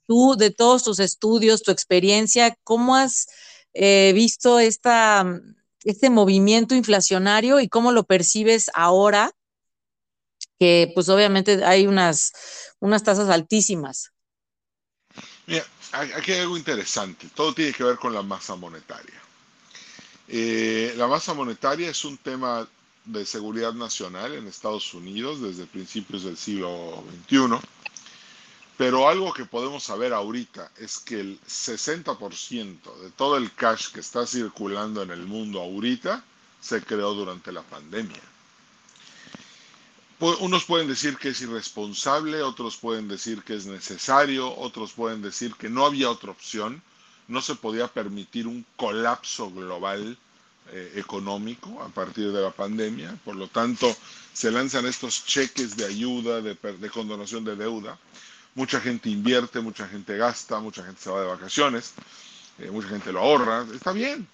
tú, 0.07 0.37
de 0.37 0.51
todos 0.51 0.85
tus 0.85 0.99
estudios, 1.01 1.63
tu 1.63 1.71
experiencia, 1.71 2.57
¿cómo 2.65 2.97
has 2.97 3.27
eh, 3.75 4.13
visto 4.15 4.61
esta, 4.61 5.25
este 5.83 6.09
movimiento 6.09 6.75
inflacionario 6.75 7.59
y 7.61 7.69
cómo 7.69 7.91
lo 7.91 8.05
percibes 8.05 8.71
ahora, 8.73 9.33
que 10.59 10.93
pues 10.95 11.09
obviamente 11.09 11.65
hay 11.65 11.87
unas, 11.87 12.33
unas 12.79 13.03
tasas 13.03 13.29
altísimas. 13.29 14.13
Mira, 15.47 15.65
aquí 15.93 16.33
hay 16.33 16.41
algo 16.41 16.57
interesante. 16.57 17.29
Todo 17.35 17.53
tiene 17.53 17.73
que 17.73 17.83
ver 17.83 17.97
con 17.97 18.15
la 18.15 18.23
masa 18.23 18.55
monetaria. 18.55 19.21
Eh, 20.29 20.95
la 20.97 21.07
masa 21.07 21.35
monetaria 21.35 21.91
es 21.91 22.05
un 22.05 22.17
tema 22.17 22.67
de 23.05 23.27
seguridad 23.27 23.75
nacional 23.75 24.35
en 24.35 24.47
Estados 24.47 24.95
Unidos 24.95 25.41
desde 25.41 25.67
principios 25.67 26.25
del 26.25 26.37
siglo 26.37 27.05
XXI 27.29 27.59
pero 28.77 29.09
algo 29.09 29.33
que 29.33 29.45
podemos 29.45 29.85
saber 29.85 30.13
ahorita 30.13 30.71
es 30.77 30.99
que 30.99 31.21
el 31.21 31.41
60% 31.43 32.99
de 33.03 33.11
todo 33.11 33.37
el 33.37 33.53
cash 33.53 33.93
que 33.93 34.01
está 34.01 34.27
circulando 34.27 35.03
en 35.03 35.11
el 35.11 35.27
mundo 35.27 35.61
ahorita 35.61 36.25
se 36.61 36.83
creó 36.83 37.15
durante 37.15 37.53
la 37.53 37.63
pandemia. 37.63 38.21
Unos 40.19 40.65
pueden 40.65 40.89
decir 40.89 41.19
que 41.19 41.29
es 41.29 41.41
irresponsable, 41.43 42.43
otros 42.43 42.77
pueden 42.77 43.09
decir 43.09 43.43
que 43.43 43.55
es 43.55 43.67
necesario, 43.67 44.57
otros 44.57 44.93
pueden 44.93 45.23
decir 45.23 45.55
que 45.55 45.69
no 45.69 45.85
había 45.85 46.11
otra 46.11 46.31
opción, 46.31 46.83
no 47.29 47.43
se 47.43 47.55
podía 47.55 47.89
permitir 47.89 48.47
un 48.47 48.65
colapso 48.77 49.51
global 49.51 50.17
eh, 50.73 50.93
económico 50.97 51.83
a 51.83 51.89
partir 51.89 52.33
de 52.33 52.43
la 52.43 52.51
pandemia, 52.51 53.17
por 53.25 53.37
lo 53.37 53.49
tanto 53.49 53.95
se 54.33 54.51
lanzan 54.51 54.87
estos 54.87 55.25
cheques 55.25 55.77
de 55.77 55.85
ayuda, 55.85 56.41
de, 56.41 56.55
de 56.55 56.91
condonación 56.91 57.45
de 57.45 57.57
deuda, 57.57 57.99
Mucha 58.55 58.81
gente 58.81 59.09
invierte, 59.11 59.61
mucha 59.61 59.89
gente 59.89 60.17
gasta, 60.17 60.61
mucha 60.61 60.85
gente 60.85 61.01
se 61.03 61.11
va 61.11 61.23
de 61.23 61.27
vacaciones, 61.27 61.93
eh, 62.59 62.71
mucha 62.71 62.89
gente 62.89 63.13
lo 63.13 63.19
ahorra, 63.19 63.67
está 63.75 63.93
bien. 63.93 64.29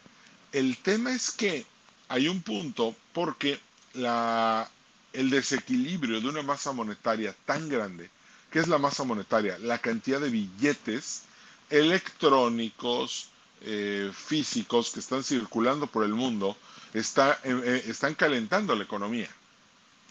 El 0.52 0.76
tema 0.76 1.12
es 1.12 1.30
que 1.30 1.64
hay 2.08 2.28
un 2.28 2.42
punto 2.42 2.94
porque 3.14 3.58
la, 3.94 4.70
el 5.14 5.30
desequilibrio 5.30 6.20
de 6.20 6.28
una 6.28 6.42
masa 6.42 6.72
monetaria 6.72 7.34
tan 7.46 7.70
grande, 7.70 8.10
que 8.50 8.58
es 8.58 8.68
la 8.68 8.76
masa 8.76 9.04
monetaria, 9.04 9.56
la 9.58 9.78
cantidad 9.78 10.20
de 10.20 10.28
billetes 10.28 11.22
electrónicos, 11.70 13.28
eh, 13.62 14.10
físicos 14.14 14.90
que 14.90 15.00
están 15.00 15.22
circulando 15.22 15.86
por 15.86 16.04
el 16.04 16.14
mundo, 16.14 16.56
está, 16.94 17.38
eh, 17.44 17.84
están 17.86 18.14
calentando 18.14 18.74
la 18.74 18.84
economía. 18.84 19.28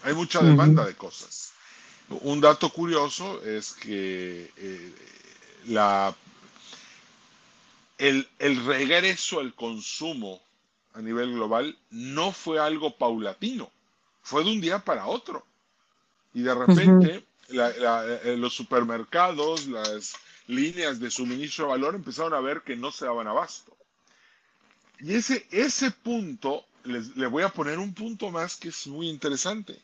Hay 0.03 0.13
mucha 0.13 0.41
demanda 0.41 0.86
de 0.86 0.96
cosas. 0.96 1.53
Un 2.10 2.41
dato 2.41 2.70
curioso 2.70 3.44
es 3.44 3.74
que 3.74 4.51
eh, 4.58 4.94
la, 5.68 6.15
el, 7.98 8.27
regreso 8.65 9.39
al 9.39 9.53
consumo 9.53 10.41
a 10.94 11.01
nivel 11.01 11.34
global 11.34 11.77
no 11.91 12.32
fue 12.32 12.60
algo 12.60 12.98
paulatino, 12.98 13.72
fue 14.22 14.44
de 14.44 14.51
un 14.51 14.62
día 14.62 14.79
para 14.79 15.06
otro. 15.06 15.46
Y 16.34 16.41
de 16.41 16.56
repente 16.56 17.25
eh, 17.50 18.36
los 18.38 18.53
supermercados, 18.53 19.68
las 19.68 20.13
líneas 20.50 21.00
de 21.00 21.10
suministro 21.10 21.65
de 21.65 21.72
valor 21.72 21.96
empezaron 21.96 22.34
a 22.34 22.41
ver 22.41 22.62
que 22.62 22.75
no 22.75 22.91
se 22.91 23.06
daban 23.06 23.27
abasto. 23.27 23.75
Y 25.00 25.13
ese, 25.13 25.48
ese 25.51 25.91
punto, 25.91 26.65
les, 26.84 27.15
le 27.15 27.27
voy 27.27 27.44
a 27.44 27.50
poner 27.50 27.79
un 27.79 27.94
punto 27.94 28.29
más 28.32 28.58
que 28.58 28.70
es 28.70 28.88
muy 28.88 29.10
interesante. 29.10 29.79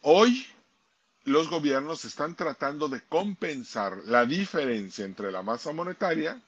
Hoy 0.00 0.44
los 1.24 1.48
gobiernos 1.48 2.04
están 2.04 2.34
tratando 2.34 2.88
de 2.88 3.00
compensar 3.02 3.98
la 4.06 4.26
diferencia 4.26 5.04
entre 5.04 5.30
la 5.30 5.42
masa 5.42 5.72
monetaria 5.72 6.40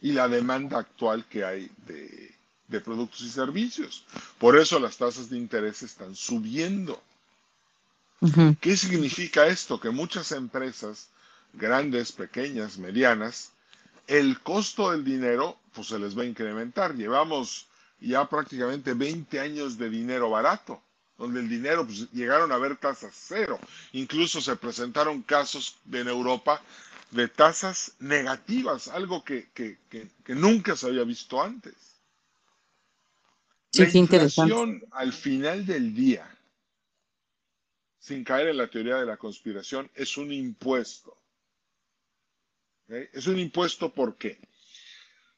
y 0.00 0.12
la 0.12 0.28
demanda 0.28 0.78
actual 0.78 1.24
que 1.26 1.44
hay 1.44 1.70
de, 1.86 2.34
productos 2.80 3.22
y 3.22 3.30
servicios. 3.30 4.04
Por 4.38 4.58
eso 4.58 4.78
las 4.78 4.96
tasas 4.96 5.30
de 5.30 5.38
interés 5.38 5.82
están 5.82 6.14
subiendo. 6.14 7.00
¿Qué 8.60 8.76
significa 8.76 9.46
esto? 9.46 9.78
Que 9.78 9.90
muchas 9.90 10.32
empresas, 10.32 11.08
grandes, 11.56 12.12
pequeñas, 12.12 12.78
medianas, 12.78 13.52
el 14.06 14.40
costo 14.40 14.92
del 14.92 15.04
dinero 15.04 15.58
pues 15.72 15.88
se 15.88 15.98
les 15.98 16.16
va 16.16 16.22
a 16.22 16.26
incrementar. 16.26 16.94
Llevamos 16.94 17.66
ya 18.00 18.28
prácticamente 18.28 18.94
20 18.94 19.40
años 19.40 19.76
de 19.76 19.90
dinero 19.90 20.30
barato 20.30 20.80
donde 21.18 21.40
el 21.40 21.48
dinero 21.48 21.86
pues, 21.86 22.10
llegaron 22.12 22.52
a 22.52 22.58
ver 22.58 22.76
tasas 22.76 23.14
cero. 23.14 23.58
Incluso 23.92 24.40
se 24.40 24.56
presentaron 24.56 25.22
casos 25.22 25.78
en 25.90 26.08
Europa 26.08 26.62
de 27.10 27.28
tasas 27.28 27.92
negativas, 28.00 28.88
algo 28.88 29.24
que, 29.24 29.48
nunca 30.28 30.76
se 30.76 30.86
había 30.86 31.04
visto 31.04 31.42
antes. 31.42 31.74
Sí, 33.72 33.84
la 33.84 33.98
inflación 33.98 34.82
al 34.92 35.12
final 35.12 35.66
del 35.66 35.94
día, 35.94 36.28
sin 37.98 38.24
caer 38.24 38.48
en 38.48 38.56
la 38.56 38.68
teoría 38.68 38.96
de 38.96 39.06
la 39.06 39.16
conspiración, 39.16 39.90
es 39.94 40.16
un 40.16 40.32
impuesto. 40.32 41.16
Es 42.88 43.26
un 43.26 43.38
impuesto 43.38 43.92
porque, 43.92 44.38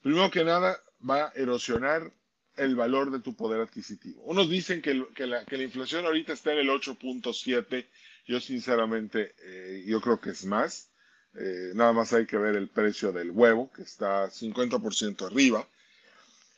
primero 0.02 0.30
que 0.30 0.44
nada, 0.44 0.82
va 1.08 1.26
a 1.26 1.32
erosionar 1.34 2.12
el 2.56 2.76
valor 2.76 3.10
de 3.10 3.20
tu 3.20 3.34
poder 3.34 3.60
adquisitivo. 3.60 4.22
Unos 4.24 4.50
dicen 4.50 4.82
que, 4.82 4.94
la, 5.26 5.44
inflación 5.62 6.04
ahorita 6.04 6.32
está 6.32 6.52
en 6.52 6.58
el 6.58 6.68
8.7, 6.68 7.86
yo 8.26 8.40
sinceramente, 8.40 9.34
eh, 9.42 9.84
yo 9.86 10.00
creo 10.00 10.20
que 10.20 10.30
es 10.30 10.44
más. 10.44 10.90
Eh, 11.34 11.72
nada 11.74 11.92
más 11.92 12.12
hay 12.12 12.26
que 12.26 12.36
ver 12.36 12.56
el 12.56 12.68
precio 12.68 13.12
del 13.12 13.30
huevo, 13.30 13.70
que 13.72 13.82
está 13.82 14.28
50% 14.28 15.26
arriba. 15.26 15.66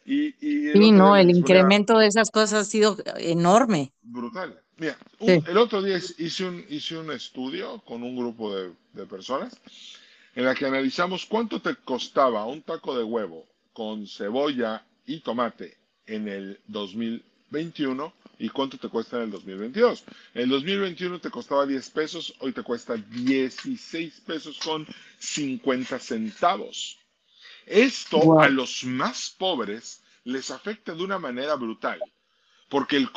Y, 0.07 0.33
sí, 0.41 0.91
no, 0.91 1.17
el 1.17 1.31
incremento 1.31 1.99
de 1.99 2.09
esas 2.09 2.31
cosas 2.31 2.67
ha 2.67 2.71
sido 2.71 2.97
enorme. 3.19 3.93
Brutal. 4.03 4.61
Mira, 4.79 4.97
el 5.21 5.57
otro 5.59 5.83
día 5.83 6.01
hice 6.19 6.47
un, 6.47 6.65
hice 6.69 6.97
un 6.97 7.13
estudio 7.13 7.81
con 7.83 8.03
un 8.03 8.17
grupo 8.17 8.57
de, 8.57 8.73
de 8.95 9.07
personas 9.07 9.61
en 10.35 10.45
la 10.45 10.55
que 10.55 10.67
analizamos 10.67 11.27
cuánto 11.27 11.61
te 11.61 11.75
costaba 11.77 12.47
un 12.47 12.63
taco 12.63 12.97
de 12.97 13.05
huevo 13.05 13.47
con 13.73 14.07
cebolla 14.07 14.85
y 15.07 15.21
tomate 15.21 15.77
en 16.07 16.29
el 16.29 16.61
2021 16.67 18.13
y 18.39 18.49
cuánto 18.49 18.79
te 18.79 18.89
cuesta 18.89 19.17
en 19.17 19.25
el 19.25 19.31
2022. 19.33 20.05
En 20.35 20.43
el 20.43 20.49
2021 20.49 21.21
te 21.21 21.31
costaba 21.31 21.67
10 21.67 21.91
pesos, 21.91 22.35
hoy 22.41 22.53
te 22.53 22.63
cuesta 22.63 22.97
16 22.97 24.21
pesos 24.21 24.59
con 24.59 24.87
50 25.19 25.99
centavos. 25.99 26.99
Esto 27.67 28.41
a 28.41 28.49
los 28.49 28.85
más 28.85 29.35
pobres 29.39 30.03
les 30.25 30.51
afecta 30.51 30.95
de 30.95 31.03
una 31.03 31.19
manera 31.19 31.55
brutal, 31.55 32.01
porque 32.69 32.97
el, 32.97 33.09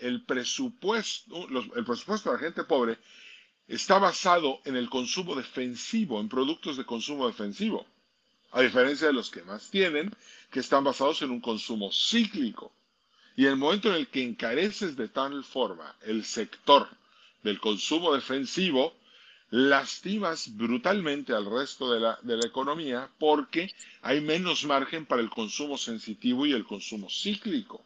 el, 0.00 0.24
presupuesto, 0.24 1.46
el 1.76 1.84
presupuesto 1.84 2.30
de 2.30 2.36
la 2.36 2.42
gente 2.42 2.64
pobre 2.64 2.98
está 3.68 3.98
basado 3.98 4.60
en 4.64 4.76
el 4.76 4.88
consumo 4.88 5.34
defensivo, 5.34 6.20
en 6.20 6.28
productos 6.28 6.76
de 6.76 6.84
consumo 6.84 7.26
defensivo, 7.26 7.86
a 8.52 8.62
diferencia 8.62 9.08
de 9.08 9.12
los 9.12 9.30
que 9.30 9.42
más 9.42 9.70
tienen, 9.70 10.14
que 10.50 10.60
están 10.60 10.84
basados 10.84 11.22
en 11.22 11.30
un 11.30 11.40
consumo 11.40 11.90
cíclico. 11.92 12.72
Y 13.36 13.44
en 13.44 13.50
el 13.50 13.56
momento 13.56 13.88
en 13.88 13.96
el 13.96 14.08
que 14.08 14.22
encareces 14.22 14.96
de 14.96 15.08
tal 15.08 15.44
forma 15.44 15.94
el 16.02 16.24
sector 16.24 16.88
del 17.42 17.60
consumo 17.60 18.14
defensivo, 18.14 18.94
lastimas 19.50 20.56
brutalmente 20.56 21.32
al 21.32 21.46
resto 21.46 21.92
de 21.92 22.00
la, 22.00 22.18
de 22.22 22.36
la, 22.36 22.46
economía 22.46 23.10
porque 23.18 23.70
hay 24.02 24.20
menos 24.20 24.64
margen 24.64 25.06
para 25.06 25.22
el 25.22 25.30
consumo 25.30 25.78
sensitivo 25.78 26.46
y 26.46 26.52
el 26.52 26.64
consumo 26.64 27.08
cíclico. 27.10 27.84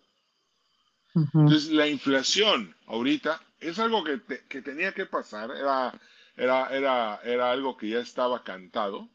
Entonces, 1.15 1.71
la 1.71 1.89
inflación 1.89 2.75
ahorita 2.87 3.41
es 3.61 3.79
algo 3.79 4.05
que, 4.05 4.21
que 4.49 4.63
tenía 4.63 4.93
que 4.93 5.07
pasar, 5.07 5.51
era, 5.51 5.93
era, 6.37 6.69
era, 6.69 7.21
era, 7.25 7.51
algo 7.51 7.77
que 7.77 7.89
ya 7.91 8.01
estaba 8.01 8.43
cantado. 8.45 9.09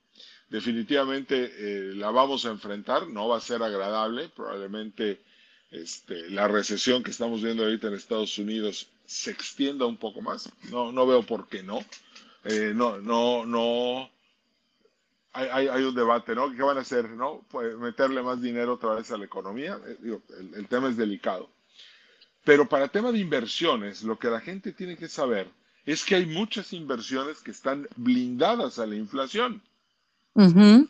Definitivamente 0.50 1.52
eh, 1.58 1.94
la 1.96 2.12
vamos 2.12 2.46
a 2.46 2.52
enfrentar, 2.52 3.08
no 3.08 3.28
va 3.28 3.38
a 3.38 3.42
ser 3.42 3.64
agradable, 3.64 4.30
probablemente 4.30 5.22
este, 5.72 6.30
la 6.30 6.48
recesión 6.48 7.04
que 7.04 7.12
estamos 7.12 7.42
viendo 7.42 7.64
ahorita 7.64 7.88
en 7.88 7.96
Estados 7.96 8.38
Unidos 8.38 8.88
se 9.06 9.32
extienda 9.32 9.86
un 9.86 9.98
poco 9.98 10.22
más, 10.22 10.52
no, 10.70 10.92
no 10.92 11.08
veo 11.08 11.24
por 11.24 11.48
qué 11.48 11.64
no. 11.64 11.80
Eh, 12.44 12.74
no, 12.76 13.00
no, 13.00 13.44
no, 13.46 14.10
hay, 15.34 15.68
hay, 15.68 15.84
un 15.84 15.96
debate, 15.96 16.34
¿no? 16.34 16.50
¿Qué 16.52 16.62
van 16.62 16.78
a 16.78 16.82
hacer, 16.82 17.10
no? 17.10 17.46
Pues 17.50 17.76
meterle 17.78 18.22
más 18.22 18.42
dinero 18.42 18.74
otra 18.74 18.94
vez 18.94 19.12
a 19.12 19.18
la 19.18 19.26
economía. 19.26 19.80
Eh, 19.86 20.20
el, 20.56 20.68
tema 20.68 20.88
es 20.90 20.96
delicado. 20.96 21.50
Pero 22.46 22.70
para 22.70 22.88
tema 22.88 23.12
de 23.12 23.20
inversiones, 23.20 24.04
lo 24.04 24.18
que 24.18 24.30
la 24.30 24.40
gente 24.40 24.72
tiene 24.72 24.96
que 24.96 25.10
saber 25.10 25.50
es 25.86 26.06
que 26.06 26.16
hay 26.16 26.28
muchas 26.28 26.72
inversiones 26.74 27.40
que 27.40 27.52
están 27.52 27.88
blindadas 27.98 28.80
a 28.80 28.86
la 28.86 28.96
inflación. 28.96 29.62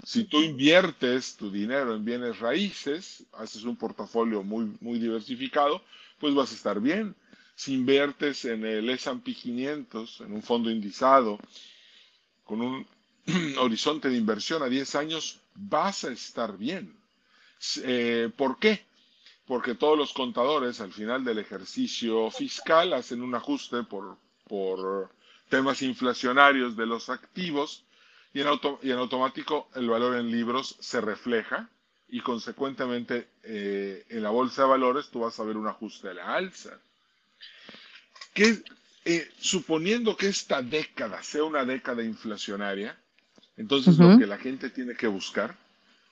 Si 0.04 0.24
tú 0.24 0.42
inviertes 0.42 1.38
tu 1.38 1.52
dinero 1.52 1.96
en 1.96 2.04
bienes 2.04 2.40
raíces, 2.40 3.24
haces 3.34 3.64
un 3.64 3.76
portafolio 3.76 4.44
muy, 4.44 4.76
muy 4.82 5.00
diversificado, 5.00 5.82
pues 6.20 6.34
vas 6.34 6.52
a 6.52 6.56
estar 6.56 6.82
bien. 6.82 7.16
Si 7.56 7.74
inviertes 7.74 8.44
en 8.46 8.66
el 8.66 8.90
S&P 8.90 9.34
500, 9.34 10.22
en 10.22 10.34
un 10.34 10.42
fondo 10.42 10.70
indizado, 10.70 11.40
con 12.44 12.62
un 12.62 12.88
horizonte 13.60 14.10
de 14.10 14.18
inversión 14.18 14.62
a 14.62 14.68
10 14.68 14.96
años, 14.96 15.40
vas 15.54 16.04
a 16.04 16.12
estar 16.12 16.58
bien. 16.58 16.94
Eh, 17.84 18.30
¿Por 18.36 18.60
qué? 18.60 18.84
Porque 19.48 19.76
todos 19.76 19.98
los 19.98 20.14
contadores 20.14 20.82
al 20.82 20.92
final 20.92 21.24
del 21.24 21.40
ejercicio 21.40 22.32
fiscal 22.32 22.94
hacen 22.94 23.22
un 23.22 23.36
ajuste 23.36 23.84
por, 23.84 24.18
por 24.48 25.10
temas 25.50 25.82
inflacionarios 25.82 26.76
de 26.76 26.86
los 26.86 27.10
activos 27.10 27.84
y 28.34 28.42
en, 28.42 28.48
y 28.82 28.92
en, 28.92 28.98
automático 28.98 29.70
el 29.76 29.88
valor 29.88 30.16
en 30.16 30.32
libros 30.32 30.76
se 30.80 31.00
refleja 31.00 31.70
y 32.10 32.22
consecuentemente 32.22 33.28
eh, 33.44 34.06
en 34.10 34.24
la 34.24 34.30
bolsa 34.30 34.64
de 34.64 34.70
valores 34.70 35.10
tú 35.10 35.22
vas 35.22 35.40
a 35.40 35.44
ver 35.44 35.58
un 35.58 35.68
ajuste 35.68 36.10
a 36.10 36.14
la 36.14 36.36
alza. 36.36 36.80
Que, 38.34 38.62
eh, 39.06 39.32
suponiendo 39.40 40.18
que 40.18 40.28
esta 40.28 40.62
década 40.62 41.24
sea 41.24 41.44
una 41.44 41.64
década 41.64 42.04
inflacionaria, 42.04 42.98
entonces 43.58 43.98
lo 43.98 44.18
que 44.18 44.28
la 44.28 44.38
gente 44.38 44.70
tiene 44.70 44.96
que 44.96 45.08
buscar 45.08 45.56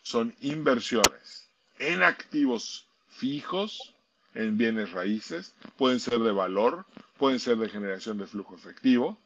son 0.02 0.34
inversiones 0.42 1.50
en 1.80 2.04
activos 2.04 2.88
fijos 3.16 3.94
en 4.36 4.58
bienes 4.58 4.92
raíces, 4.92 5.54
pueden 5.78 6.00
ser 6.00 6.20
de 6.20 6.32
valor, 6.32 6.86
pueden 7.18 7.40
ser 7.40 7.58
de 7.58 7.70
generación 7.70 8.18
de 8.18 8.28
flujo 8.28 8.56
efectivo, 8.56 9.18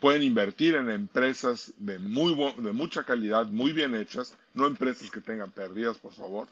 pueden 0.00 0.22
invertir 0.22 0.74
en 0.74 0.90
empresas 0.90 1.72
de, 1.78 1.98
muy 1.98 2.34
de 2.58 2.72
mucha 2.72 3.04
calidad, 3.04 3.46
muy 3.46 3.72
bien 3.72 3.94
hechas, 3.94 4.36
no 4.54 4.66
empresas 4.66 5.10
que 5.10 5.20
tengan 5.20 5.52
pérdidas, 5.52 5.98
por 5.98 6.12
favor. 6.12 6.48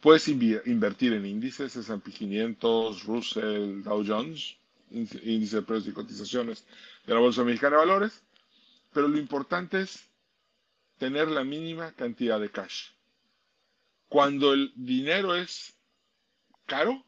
Puedes 0.00 0.28
invertir 0.28 1.12
en 1.12 1.26
índices, 1.26 1.74
S&P 1.74 2.12
500, 2.12 3.04
Russell, 3.04 3.82
Dow 3.82 4.04
Jones, 4.06 4.56
índice 4.90 5.56
de 5.56 5.62
precios 5.62 5.88
y 5.88 5.92
cotizaciones 5.92 6.64
de 7.04 7.14
la 7.14 7.20
Bolsa 7.20 7.42
Mexicana 7.42 7.76
de 7.76 7.86
Valores, 7.86 8.22
pero 8.92 9.08
lo 9.08 9.18
importante 9.18 9.80
es 9.80 10.08
tener 10.98 11.28
la 11.28 11.42
mínima 11.42 11.92
cantidad 11.92 12.38
de 12.38 12.50
cash. 12.50 12.90
Cuando 14.08 14.52
el 14.52 14.72
dinero 14.76 15.34
es 15.34 15.74
caro, 16.68 17.02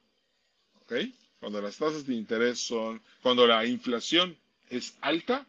¿ok? 0.83 0.93
Cuando 1.39 1.61
las 1.61 1.77
tasas 1.77 2.05
de 2.07 2.15
interés 2.15 2.59
son, 2.59 3.01
cuando 3.23 3.47
la 3.47 3.65
inflación 3.65 4.37
es 4.69 4.97
alta, 5.01 5.47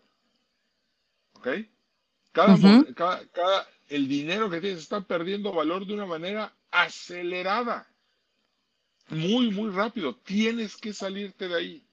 ¿ok? 1.33 1.47
Cada, 2.31 2.55
cada, 2.93 3.67
el 3.89 4.07
dinero 4.07 4.49
que 4.49 4.61
tienes 4.61 4.79
está 4.79 5.01
perdiendo 5.01 5.51
valor 5.51 5.85
de 5.85 5.93
una 5.93 6.05
manera 6.05 6.53
acelerada, 6.69 7.87
muy, 9.09 9.51
muy 9.51 9.71
rápido. 9.71 10.15
Tienes 10.15 10.77
que 10.77 10.93
salirte 10.93 11.47
de 11.47 11.55
ahí. 11.55 11.83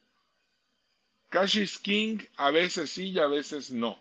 Cash 1.30 1.58
is 1.58 1.78
king, 1.78 2.18
a 2.36 2.50
veces 2.50 2.90
sí 2.90 3.10
y 3.10 3.18
a 3.18 3.26
veces 3.26 3.70
no. 3.70 3.98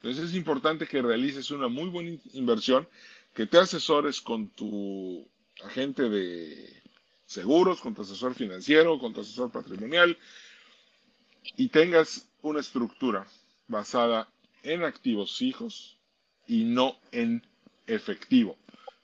Entonces 0.00 0.30
es 0.30 0.34
importante 0.34 0.86
que 0.86 1.02
realices 1.02 1.50
una 1.50 1.68
muy 1.68 1.88
buena 1.88 2.18
inversión, 2.32 2.88
que 3.34 3.46
te 3.46 3.58
asesores 3.58 4.20
con 4.20 4.48
tu 4.50 5.28
agente 5.64 6.08
de 6.08 6.82
seguros, 7.26 7.80
con 7.80 7.94
tu 7.94 8.02
asesor 8.02 8.34
financiero, 8.34 8.98
con 8.98 9.12
tu 9.12 9.20
asesor 9.20 9.50
patrimonial 9.50 10.16
y 11.56 11.68
tengas 11.68 12.28
una 12.42 12.60
estructura 12.60 13.26
basada 13.68 14.28
en 14.62 14.82
activos 14.84 15.36
fijos 15.36 15.98
y 16.46 16.64
no 16.64 16.96
en 17.12 17.42
efectivo. 17.86 18.56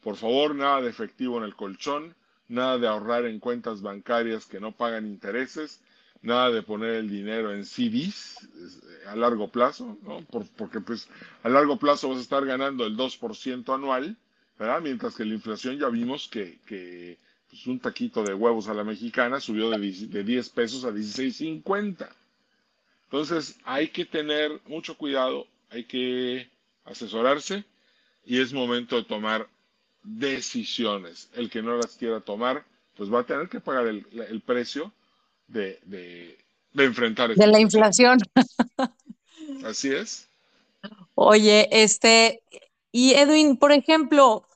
Por 0.03 0.17
favor, 0.17 0.55
nada 0.55 0.81
de 0.81 0.91
efectivo 0.91 1.39
en 1.39 1.45
el 1.45 1.55
colchón, 1.55 2.15
nada 2.49 2.79
de 2.79 2.89
ahorrar 2.89 3.27
en 3.27 3.39
cuentas 3.39 3.83
bancarias 3.83 4.47
que 4.47 4.61
no 4.61 4.73
pagan 4.73 5.07
intereses, 5.07 5.81
nada 6.23 6.51
de 6.51 6.63
poner 6.63 6.95
el 6.95 7.09
dinero 7.09 7.53
en 7.53 7.65
CDs 7.65 8.43
eh, 8.43 9.09
a 9.09 9.17
largo 9.17 9.49
plazo, 9.49 9.99
¿no? 10.03 10.25
porque 10.57 10.81
pues 10.81 11.09
a 11.43 11.49
largo 11.49 11.79
plazo 11.79 12.09
vas 12.09 12.19
a 12.19 12.23
estar 12.23 12.45
ganando 12.45 12.85
el 12.87 12.97
2% 12.97 13.75
anual 13.75 14.17
Mientras 14.83 15.17
que 15.17 15.25
la 15.25 15.35
inflación 15.35 15.79
ya 15.79 15.89
vimos 15.89 16.29
que, 16.29 17.19
pues, 17.51 17.67
un 17.67 17.81
taquito 17.81 18.23
de 18.23 18.35
huevos 18.35 18.69
a 18.69 18.75
la 18.75 18.85
mexicana 18.85 19.41
subió 19.41 19.71
de, 19.71 20.25
10 20.25 20.49
pesos 20.51 20.85
a 20.85 20.91
16.50. 20.91 22.09
Entonces 23.05 23.59
hay 23.65 23.89
que 23.89 24.05
tener 24.05 24.61
mucho 24.67 24.97
cuidado, 24.97 25.47
hay 25.71 25.85
que 25.85 26.49
asesorarse 26.85 27.65
y 28.25 28.41
es 28.41 28.53
momento 28.53 28.97
de 28.97 29.05
tomar 29.05 29.49
decisiones. 30.03 31.29
El 31.35 31.51
que 31.51 31.61
no 31.61 31.77
las 31.77 31.97
quiera 31.97 32.21
tomar, 32.21 32.65
pues 32.97 33.13
va 33.13 33.21
a 33.21 33.27
tener 33.27 33.49
que 33.49 33.61
pagar 33.61 33.87
el, 33.89 34.43
precio 34.47 34.93
de, 35.49 35.79
de, 35.85 36.39
de 36.73 36.85
enfrentar. 36.85 37.35
De 37.35 37.47
la 37.47 37.61
inflación. 37.61 38.19
Así 39.65 39.93
es. 39.93 40.29
Oye, 41.15 41.69
este, 41.71 42.43
y 42.93 43.15
Edwin, 43.15 43.57
por 43.57 43.73
ejemplo, 43.73 44.47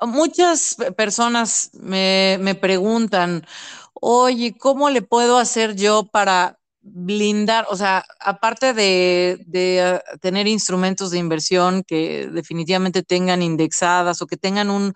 muchas 0.00 0.76
personas 0.96 1.70
me, 1.72 2.38
me 2.40 2.54
preguntan, 2.54 3.46
oye, 3.94 4.56
¿cómo 4.58 4.90
le 4.90 5.02
puedo 5.02 5.38
hacer 5.38 5.76
yo 5.76 6.06
para 6.06 6.58
blindar, 6.88 7.66
o 7.68 7.76
sea, 7.76 8.04
aparte 8.20 8.72
de, 8.72 9.42
de, 9.46 9.80
ah, 9.82 10.02
tener 10.20 10.46
instrumentos 10.46 11.10
de 11.10 11.18
inversión 11.18 11.82
que 11.82 12.28
definitivamente 12.28 13.02
tengan 13.02 13.42
indexadas 13.42 14.22
o 14.22 14.26
que 14.26 14.36
tengan 14.36 14.70
un 14.70 14.94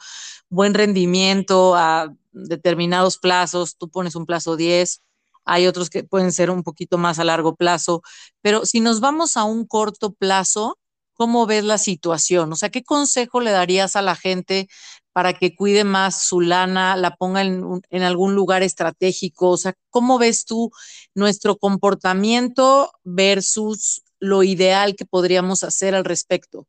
buen 0.48 0.74
rendimiento 0.74 1.74
a 1.74 2.14
determinados 2.32 3.18
plazos, 3.18 3.76
tú 3.76 3.88
pones 3.90 4.14
un 4.14 4.24
plazo 4.24 4.56
10, 4.56 5.02
hay 5.44 5.66
otros 5.66 5.90
que 5.90 6.04
pueden 6.04 6.32
ser 6.32 6.50
un 6.50 6.62
poquito 6.62 6.96
más 6.96 7.18
a 7.18 7.24
largo 7.24 7.56
plazo, 7.56 8.02
pero 8.40 8.64
si 8.66 8.80
nos 8.80 9.00
vamos 9.00 9.36
a 9.36 9.44
un 9.44 9.66
corto 9.66 10.12
plazo, 10.12 10.78
¿cómo 11.20 11.44
ves 11.44 11.64
la 11.64 11.76
situación? 11.76 12.50
O 12.50 12.56
sea, 12.56 12.70
¿qué 12.70 12.82
consejo 12.82 13.42
le 13.42 13.50
darías 13.50 13.94
a 13.94 14.00
la 14.00 14.16
gente 14.16 14.70
para 15.12 15.34
que 15.34 15.54
cuide 15.54 15.84
más 15.84 16.26
su 16.26 16.40
lana, 16.40 16.96
la 16.96 17.14
ponga 17.14 17.42
en, 17.42 18.02
algún 18.02 18.34
lugar 18.34 18.62
estratégico? 18.62 19.50
O 19.50 19.58
sea, 19.58 19.74
¿cómo 19.90 20.18
ves 20.18 20.46
tú 20.46 20.70
nuestro 21.14 21.58
comportamiento 21.58 22.90
versus 23.04 24.00
lo 24.18 24.42
ideal 24.44 24.96
que 24.96 25.04
podríamos 25.04 25.62
hacer 25.62 25.94
al 25.94 26.06
respecto? 26.06 26.66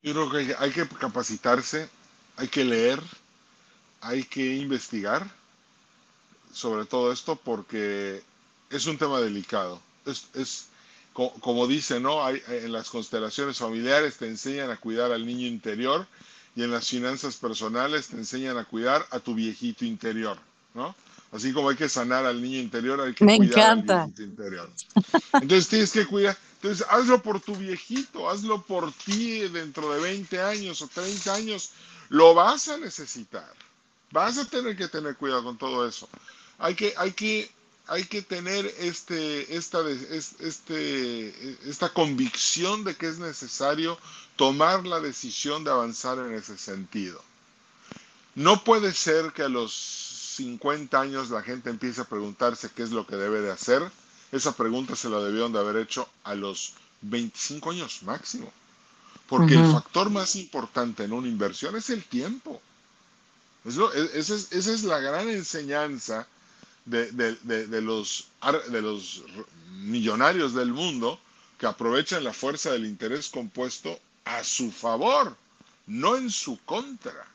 Yo 0.00 0.12
creo 0.12 0.30
que 0.30 0.54
hay 0.56 0.70
que 0.70 0.86
capacitarse, 0.86 1.88
hay 2.36 2.46
que 2.46 2.64
leer, 2.64 3.02
hay 4.00 4.22
que 4.22 4.58
investigar 4.58 5.28
sobre 6.52 6.86
todo 6.86 7.10
esto 7.10 7.34
porque 7.34 8.22
es 8.70 8.86
un 8.86 8.96
tema 8.96 9.20
delicado. 9.20 9.82
Es, 10.06 10.28
es 10.34 10.68
como, 11.40 11.66
dice, 11.66 11.98
¿no? 11.98 12.24
Hay, 12.24 12.40
en 12.46 12.70
las 12.70 12.88
constelaciones 12.90 13.58
familiares 13.58 14.16
te 14.18 14.28
enseñan 14.28 14.70
a 14.70 14.76
cuidar 14.76 15.10
al 15.10 15.26
niño 15.26 15.46
interior 15.48 16.06
y 16.54 16.62
en 16.62 16.70
las 16.70 16.88
finanzas 16.88 17.36
personales 17.36 18.08
te 18.08 18.16
enseñan 18.16 18.56
a 18.56 18.64
cuidar 18.64 19.04
a 19.10 19.18
tu 19.18 19.34
viejito 19.34 19.84
interior, 19.84 20.38
¿no? 20.74 20.94
Así 21.32 21.52
como 21.52 21.68
hay 21.68 21.76
que 21.76 21.88
sanar 21.88 22.24
al 22.24 22.40
niño 22.40 22.58
interior, 22.58 23.00
hay 23.00 23.14
que 23.14 23.24
Me 23.24 23.36
cuidar 23.36 23.58
encanta. 23.58 24.02
al 24.02 24.10
viejito 24.10 24.22
interior. 24.22 24.70
Entonces 25.34 25.68
tienes 25.68 25.92
que 25.92 26.06
cuidar. 26.06 26.38
Entonces 26.62 26.86
hazlo 26.88 27.22
por 27.22 27.40
tu 27.40 27.54
viejito, 27.54 28.30
hazlo 28.30 28.62
por 28.62 28.92
ti 28.92 29.40
dentro 29.48 29.92
de 29.92 30.00
20 30.00 30.40
años 30.40 30.80
o 30.82 30.88
30 30.88 31.34
años. 31.34 31.70
Lo 32.08 32.34
vas 32.34 32.68
a 32.68 32.78
necesitar. 32.78 33.52
Vas 34.10 34.38
a 34.38 34.44
tener 34.46 34.76
que 34.76 34.88
tener 34.88 35.16
cuidado 35.16 35.44
con 35.44 35.58
todo 35.58 35.86
eso. 35.86 36.08
Hay 36.58 36.74
que, 36.74 36.94
hay 36.96 37.12
que, 37.12 37.50
hay 37.88 38.04
que 38.04 38.22
tener 38.22 38.66
este, 38.78 39.56
esta, 39.56 39.80
este, 39.88 41.68
esta 41.68 41.88
convicción 41.88 42.84
de 42.84 42.94
que 42.94 43.08
es 43.08 43.18
necesario 43.18 43.98
tomar 44.36 44.86
la 44.86 45.00
decisión 45.00 45.64
de 45.64 45.70
avanzar 45.70 46.18
en 46.18 46.34
ese 46.34 46.58
sentido. 46.58 47.22
No 48.34 48.62
puede 48.62 48.92
ser 48.92 49.32
que 49.32 49.42
a 49.42 49.48
los 49.48 49.72
50 50.36 51.00
años 51.00 51.30
la 51.30 51.42
gente 51.42 51.70
empiece 51.70 52.02
a 52.02 52.04
preguntarse 52.04 52.70
qué 52.74 52.82
es 52.82 52.90
lo 52.90 53.06
que 53.06 53.16
debe 53.16 53.40
de 53.40 53.50
hacer. 53.50 53.82
Esa 54.30 54.52
pregunta 54.54 54.94
se 54.94 55.08
la 55.08 55.18
debieron 55.20 55.52
de 55.52 55.58
haber 55.58 55.76
hecho 55.78 56.08
a 56.24 56.34
los 56.34 56.74
25 57.00 57.70
años 57.70 58.02
máximo. 58.02 58.52
Porque 59.26 59.56
uh 59.56 59.60
-huh. 59.60 59.66
el 59.66 59.72
factor 59.72 60.10
más 60.10 60.36
importante 60.36 61.04
en 61.04 61.12
una 61.12 61.26
inversión 61.26 61.74
es 61.74 61.88
el 61.90 62.04
tiempo. 62.04 62.60
Eso, 63.64 63.92
esa, 63.92 64.34
es, 64.34 64.52
esa, 64.52 64.72
es, 64.72 64.84
la 64.84 65.00
gran 65.00 65.28
enseñanza 65.28 66.26
de, 66.88 67.10
de, 67.12 67.34
de, 67.42 67.66
de, 67.66 67.80
los, 67.80 68.28
de 68.70 68.82
los 68.82 69.22
millonarios 69.80 70.54
del 70.54 70.72
mundo 70.72 71.20
que 71.58 71.66
aprovechan 71.66 72.24
la 72.24 72.32
fuerza 72.32 72.72
del 72.72 72.86
interés 72.86 73.28
compuesto 73.28 73.98
a 74.24 74.44
su 74.44 74.70
favor, 74.70 75.36
no 75.86 76.16
en 76.16 76.30
su 76.30 76.58
contra. 76.64 77.26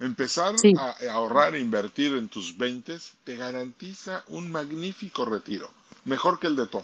Empezar 0.00 0.58
sí. 0.58 0.74
a 0.78 0.94
ahorrar 1.12 1.56
e 1.56 1.60
invertir 1.60 2.14
en 2.14 2.28
tus 2.28 2.56
20 2.56 2.98
te 3.24 3.36
garantiza 3.36 4.22
un 4.28 4.50
magnífico 4.50 5.24
retiro, 5.24 5.70
mejor 6.04 6.38
que 6.38 6.46
el 6.46 6.56
de 6.56 6.66
tu. 6.66 6.80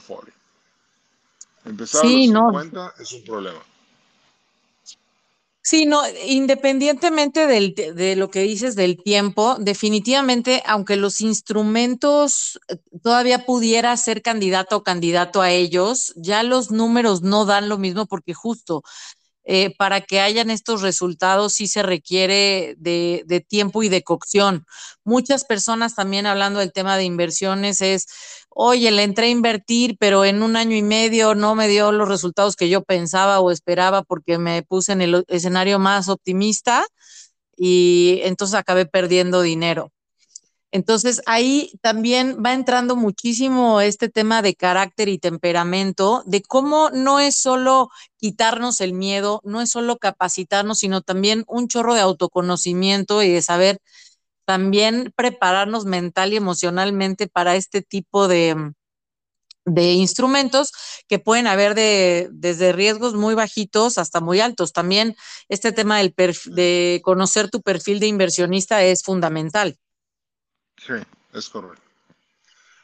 Empezar 1.65 2.03
sí, 2.03 2.29
a 2.29 2.33
los 2.33 2.53
50 2.53 2.77
no. 2.77 2.93
es 3.03 3.13
un 3.13 3.25
problema. 3.25 3.61
Sí, 5.67 5.87
no, 5.87 6.03
independientemente 6.27 7.47
del, 7.47 7.75
de 7.75 8.17
lo 8.17 8.31
que 8.31 8.41
dices 8.41 8.77
del 8.77 8.99
tiempo, 9.03 9.57
definitivamente, 9.59 10.63
aunque 10.67 10.97
los 10.97 11.23
instrumentos 11.23 12.61
eh, 12.69 12.77
todavía 13.03 13.47
pudiera 13.47 13.97
ser 13.97 14.21
candidato 14.21 14.77
o 14.77 14.83
candidato 14.85 15.41
a 15.41 15.51
ellos, 15.51 16.13
ya 16.17 16.43
los 16.43 16.71
números 16.71 17.23
no 17.23 17.47
dan 17.47 17.71
lo 17.71 17.79
mismo 17.79 18.05
porque 18.05 18.35
justo 18.35 18.83
eh, 19.45 19.75
para 19.77 20.01
que 20.01 20.21
hayan 20.21 20.51
estos 20.51 20.81
resultados 20.81 21.53
sí 21.53 21.69
se 21.69 21.83
requiere 21.83 22.75
de, 22.79 23.25
de, 23.27 23.41
tiempo 23.41 23.83
y 23.83 23.89
de 23.89 24.03
cocción. 24.03 24.65
Muchas 25.05 25.45
personas 25.45 25.95
también 25.95 26.27
hablando 26.27 26.61
del 26.61 26.73
tema 26.73 26.97
de 26.97 27.05
inversiones 27.05 27.83
es, 27.83 28.07
oye, 28.49 28.91
le 28.91 29.03
entré 29.03 29.27
a 29.27 29.31
invertir, 29.31 29.97
pero 29.99 30.25
en 30.25 30.43
un 30.43 30.57
año 30.57 30.77
y 30.77 30.83
medio 30.83 31.35
no 31.35 31.55
me 31.55 31.69
dio 31.69 31.93
los 31.93 32.09
resultados 32.09 32.57
que 32.57 32.71
yo 32.71 32.83
pensaba 32.83 33.41
o 33.41 33.51
esperaba 33.51 34.03
porque 34.03 34.39
me 34.39 34.63
puse 34.63 34.93
en 34.93 35.03
el 35.03 35.25
escenario 35.29 35.79
más 35.79 36.09
optimista 36.09 36.85
y 37.57 38.21
entonces 38.25 38.55
acabé 38.55 38.87
perdiendo 38.87 39.43
dinero. 39.43 39.94
Entonces 40.75 41.23
ahí 41.27 41.71
también 41.83 42.43
va 42.45 42.53
entrando 42.53 42.97
muchísimo 42.97 43.81
este 43.81 44.09
tema 44.09 44.43
de 44.43 44.57
carácter 44.57 45.09
y 45.09 45.19
temperamento, 45.19 46.25
de 46.27 46.43
cómo 46.43 46.91
no 46.91 47.21
es 47.21 47.37
solo 47.37 47.91
quitarnos 48.17 48.81
el 48.81 48.93
miedo, 48.93 49.41
no 49.45 49.61
es 49.61 49.71
solo 49.71 49.99
capacitarnos, 49.99 50.81
sino 50.81 51.01
también 51.01 51.45
un 51.47 51.69
chorro 51.69 51.95
de 51.95 52.01
autoconocimiento 52.01 53.23
y 53.23 53.31
de 53.31 53.41
saber 53.41 53.79
también 54.47 55.13
prepararnos 55.17 55.85
mental 55.87 56.33
y 56.33 56.37
emocionalmente 56.39 57.29
para 57.29 57.55
este 57.55 57.81
tipo 57.81 58.27
de, 58.27 58.73
de 59.65 59.93
instrumentos 59.93 60.73
que 61.09 61.21
pueden 61.21 61.47
haber 61.47 61.77
de, 61.77 62.29
desde 62.33 62.73
riesgos 62.73 63.15
muy 63.15 63.35
bajitos 63.35 63.97
hasta 63.97 64.21
muy 64.21 64.41
altos. 64.41 64.73
También 64.73 65.15
este 65.49 65.71
tema 65.71 65.99
del 65.99 66.15
de 66.47 67.01
conocer 67.05 67.49
tu 67.49 67.63
perfil 67.63 68.01
de 68.01 68.09
inversionista 68.09 68.83
es 68.83 69.05
fundamental. 69.05 69.79
Sí, 70.87 70.93
es 71.33 71.49
correcto. 71.49 71.83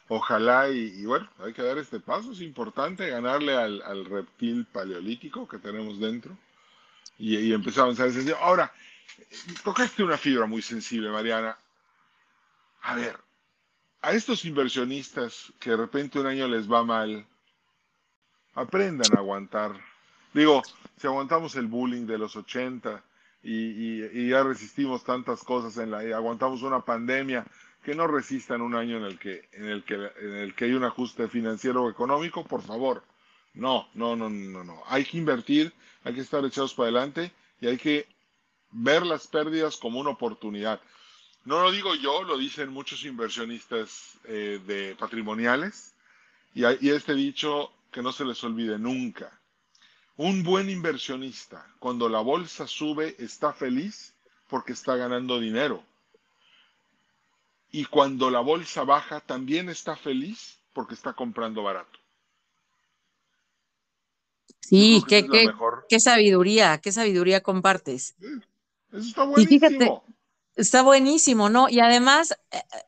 Ojalá 0.07 0.69
y, 0.69 0.93
y, 0.97 1.05
bueno, 1.05 1.29
hay 1.39 1.53
que 1.53 1.61
dar 1.61 1.77
este 1.77 1.99
paso, 1.99 2.31
es 2.31 2.41
importante 2.41 3.07
ganarle 3.09 3.55
al, 3.55 3.81
al 3.83 4.05
reptil 4.05 4.65
paleolítico 4.65 5.47
que 5.47 5.57
tenemos 5.57 5.99
dentro 5.99 6.37
y, 7.17 7.37
y, 7.37 7.53
empezar 7.53 7.81
a 7.81 7.83
avanzar 7.85 8.07
ese 8.07 8.17
sentido. 8.17 8.37
Ahora, 8.39 8.73
tocaste 9.63 10.03
una 10.03 10.17
fibra 10.17 10.47
muy 10.47 10.61
sensible, 10.61 11.09
Mariana. 11.09 11.57
A 12.81 12.95
ver, 12.95 13.17
a 14.01 14.11
estos 14.11 14.43
inversionistas 14.45 15.53
que 15.59 15.69
de 15.69 15.77
repente 15.77 16.19
un 16.19 16.25
año 16.25 16.47
les 16.47 16.69
va 16.69 16.83
mal, 16.83 17.25
aprendan 18.55 19.15
a 19.15 19.19
aguantar. 19.19 19.79
Digo, 20.33 20.61
si 20.97 21.07
aguantamos 21.07 21.55
el 21.55 21.67
bullying 21.67 22.05
de 22.05 22.17
los 22.17 22.35
80 22.35 23.01
y, 23.43 23.53
y, 23.53 24.09
y 24.13 24.29
ya 24.29 24.43
resistimos 24.43 25.03
tantas 25.03 25.43
cosas, 25.43 25.77
en 25.77 25.91
la, 25.91 26.03
y 26.03 26.11
aguantamos 26.11 26.63
una 26.63 26.81
pandemia, 26.81 27.45
que 27.83 27.95
no 27.95 28.07
resistan 28.07 28.61
un 28.61 28.75
año 28.75 28.97
en 28.97 29.03
el 29.03 29.17
que, 29.17 29.49
en 29.53 29.67
el 29.67 29.83
que, 29.83 29.95
en 29.95 30.35
el 30.35 30.55
que 30.55 30.65
hay 30.65 30.73
un 30.73 30.83
ajuste 30.83 31.27
financiero 31.27 31.83
o 31.83 31.89
económico, 31.89 32.43
por 32.45 32.61
favor. 32.61 33.03
No, 33.53 33.89
no, 33.95 34.15
no, 34.15 34.29
no, 34.29 34.63
no. 34.63 34.83
Hay 34.87 35.03
que 35.03 35.17
invertir, 35.17 35.73
hay 36.03 36.13
que 36.13 36.21
estar 36.21 36.45
echados 36.45 36.73
para 36.73 36.89
adelante 36.89 37.31
y 37.59 37.67
hay 37.67 37.77
que 37.77 38.07
ver 38.71 39.05
las 39.05 39.27
pérdidas 39.27 39.77
como 39.77 39.99
una 39.99 40.11
oportunidad. 40.11 40.79
No 41.43 41.61
lo 41.61 41.71
digo 41.71 41.95
yo, 41.95 42.23
lo 42.23 42.37
dicen 42.37 42.69
muchos 42.69 43.03
inversionistas 43.03 44.19
eh, 44.25 44.61
de 44.65 44.95
patrimoniales 44.95 45.95
y, 46.53 46.61
y 46.85 46.91
este 46.91 47.15
dicho 47.15 47.73
que 47.91 48.03
no 48.03 48.11
se 48.11 48.25
les 48.25 48.43
olvide 48.43 48.77
nunca. 48.77 49.39
Un 50.17 50.43
buen 50.43 50.69
inversionista, 50.69 51.65
cuando 51.79 52.07
la 52.07 52.19
bolsa 52.19 52.67
sube, 52.67 53.15
está 53.17 53.53
feliz 53.53 54.13
porque 54.47 54.73
está 54.73 54.95
ganando 54.95 55.39
dinero 55.39 55.83
y 57.71 57.85
cuando 57.85 58.29
la 58.29 58.41
bolsa 58.41 58.83
baja 58.83 59.21
también 59.21 59.69
está 59.69 59.95
feliz 59.95 60.59
porque 60.73 60.93
está 60.93 61.13
comprando 61.13 61.63
barato. 61.63 61.99
Sí, 64.59 65.03
qué, 65.07 65.27
qué, 65.27 65.51
qué, 65.89 65.99
sabiduría, 65.99 66.77
qué 66.77 66.91
sabiduría 66.91 67.41
compartes. 67.41 68.15
Eso 68.91 68.99
está 68.99 69.23
buenísimo. 69.23 69.55
Y 69.55 69.59
fíjate, 69.59 70.01
está 70.55 70.81
buenísimo, 70.81 71.49
¿no? 71.49 71.67
Y 71.69 71.79
además, 71.79 72.35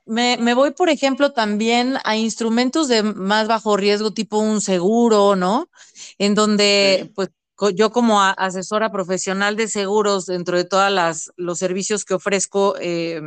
me, 0.05 0.37
me, 0.37 0.53
voy, 0.53 0.71
por 0.71 0.89
ejemplo, 0.89 1.33
también 1.33 1.97
a 2.03 2.15
instrumentos 2.15 2.87
de 2.87 3.03
más 3.03 3.47
bajo 3.47 3.75
riesgo, 3.75 4.13
tipo 4.13 4.37
un 4.37 4.61
seguro, 4.61 5.35
¿no? 5.35 5.69
En 6.17 6.35
donde, 6.35 6.99
sí. 7.03 7.11
pues, 7.15 7.29
yo 7.75 7.91
como 7.91 8.21
asesora 8.21 8.91
profesional 8.91 9.55
de 9.55 9.67
seguros, 9.67 10.25
dentro 10.25 10.57
de 10.57 10.65
todos 10.65 11.31
los 11.37 11.59
servicios 11.59 12.03
que 12.03 12.13
ofrezco, 12.13 12.75
eh, 12.79 13.21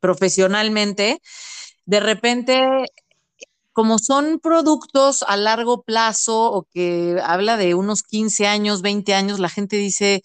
profesionalmente, 0.00 1.20
de 1.86 2.00
repente, 2.00 2.60
como 3.72 3.98
son 3.98 4.40
productos 4.40 5.24
a 5.26 5.36
largo 5.36 5.82
plazo 5.82 6.52
o 6.52 6.64
que 6.64 7.20
habla 7.22 7.56
de 7.56 7.74
unos 7.74 8.02
15 8.02 8.46
años, 8.46 8.82
20 8.82 9.14
años, 9.14 9.40
la 9.40 9.48
gente 9.48 9.76
dice, 9.76 10.22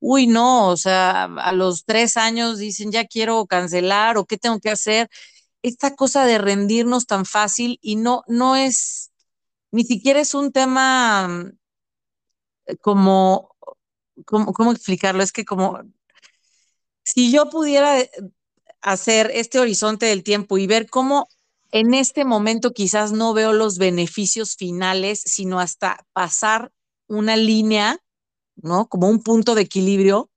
uy, 0.00 0.26
no, 0.26 0.68
o 0.68 0.76
sea, 0.76 1.24
a 1.24 1.52
los 1.52 1.84
tres 1.84 2.16
años 2.16 2.58
dicen, 2.58 2.92
ya 2.92 3.06
quiero 3.06 3.46
cancelar 3.46 4.18
o 4.18 4.26
qué 4.26 4.38
tengo 4.38 4.60
que 4.60 4.70
hacer. 4.70 5.08
Esta 5.62 5.96
cosa 5.96 6.24
de 6.24 6.38
rendirnos 6.38 7.06
tan 7.06 7.26
fácil 7.26 7.78
y 7.82 7.96
no, 7.96 8.22
no 8.28 8.56
es, 8.56 9.12
ni 9.72 9.84
siquiera 9.84 10.20
es 10.20 10.34
un 10.34 10.52
tema 10.52 11.52
como, 12.80 13.54
como 14.24 14.52
¿cómo 14.52 14.72
explicarlo? 14.72 15.22
Es 15.22 15.32
que 15.32 15.44
como, 15.44 15.80
si 17.02 17.32
yo 17.32 17.50
pudiera 17.50 17.96
hacer 18.80 19.30
este 19.34 19.58
horizonte 19.58 20.06
del 20.06 20.22
tiempo 20.22 20.58
y 20.58 20.66
ver 20.66 20.88
cómo 20.88 21.28
en 21.70 21.94
este 21.94 22.24
momento 22.24 22.72
quizás 22.72 23.12
no 23.12 23.34
veo 23.34 23.52
los 23.52 23.78
beneficios 23.78 24.56
finales, 24.56 25.20
sino 25.24 25.60
hasta 25.60 26.06
pasar 26.12 26.72
una 27.06 27.36
línea, 27.36 27.98
¿no? 28.56 28.88
Como 28.88 29.08
un 29.08 29.22
punto 29.22 29.54
de 29.54 29.62
equilibrio. 29.62 30.30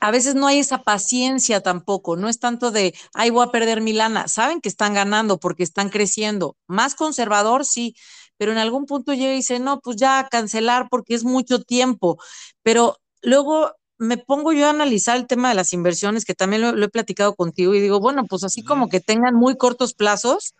A 0.00 0.10
veces 0.12 0.34
no 0.36 0.46
hay 0.46 0.60
esa 0.60 0.82
paciencia 0.82 1.60
tampoco, 1.60 2.16
no 2.16 2.28
es 2.28 2.38
tanto 2.38 2.70
de, 2.70 2.94
ay, 3.14 3.30
voy 3.30 3.44
a 3.44 3.50
perder 3.50 3.80
mi 3.80 3.92
lana. 3.92 4.28
Saben 4.28 4.60
que 4.60 4.68
están 4.68 4.94
ganando 4.94 5.38
porque 5.38 5.64
están 5.64 5.88
creciendo. 5.88 6.56
Más 6.68 6.94
conservador, 6.94 7.64
sí, 7.64 7.96
pero 8.36 8.52
en 8.52 8.58
algún 8.58 8.86
punto 8.86 9.12
llega 9.12 9.32
y 9.32 9.36
dice, 9.36 9.58
no, 9.58 9.80
pues 9.80 9.96
ya 9.96 10.28
cancelar 10.30 10.88
porque 10.88 11.14
es 11.14 11.24
mucho 11.24 11.62
tiempo. 11.62 12.18
Pero 12.62 12.98
luego 13.22 13.72
me 13.98 14.16
pongo 14.16 14.52
yo 14.52 14.66
a 14.66 14.70
analizar 14.70 15.16
el 15.16 15.26
tema 15.26 15.48
de 15.48 15.56
las 15.56 15.72
inversiones, 15.72 16.24
que 16.24 16.34
también 16.34 16.62
lo, 16.62 16.84
he 16.84 16.88
platicado 16.88 17.34
contigo, 17.34 17.74
y 17.74 17.80
digo, 17.80 18.00
bueno, 18.00 18.24
pues 18.24 18.44
así 18.44 18.62
como 18.62 18.88
que 18.88 19.00
tengan 19.00 19.34
muy 19.34 19.56
cortos 19.56 19.92
plazos, 19.92 20.54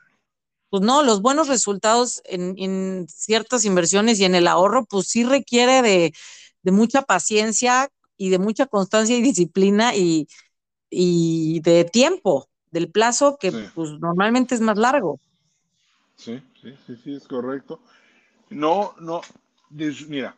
pues 0.71 0.83
no, 0.83 1.03
los 1.03 1.23
buenos 1.23 1.49
resultados 1.49 2.21
en, 2.25 3.07
ciertas 3.09 3.65
inversiones 3.65 4.19
y 4.19 4.25
en 4.25 4.35
el 4.35 4.49
ahorro, 4.49 4.85
pues 4.85 5.07
sí 5.07 5.25
requiere 5.25 5.83
de, 5.83 6.13
mucha 6.71 7.01
paciencia 7.01 7.89
y 8.19 8.29
de 8.29 8.39
mucha 8.39 8.67
constancia 8.67 9.17
y 9.17 9.23
disciplina 9.23 9.95
y, 9.95 10.29
de 10.91 11.85
tiempo, 11.85 12.49
del 12.71 12.91
plazo 12.91 13.39
que 13.41 13.53
pues 13.75 13.93
normalmente 14.01 14.55
es 14.55 14.61
más 14.61 14.77
largo. 14.77 15.19
Sí, 16.17 16.43
sí, 16.61 16.75
sí, 16.87 16.97
sí, 17.03 17.15
es 17.15 17.27
correcto. 17.27 17.81
No, 18.51 18.95
no, 18.99 19.23
mira, 19.71 20.37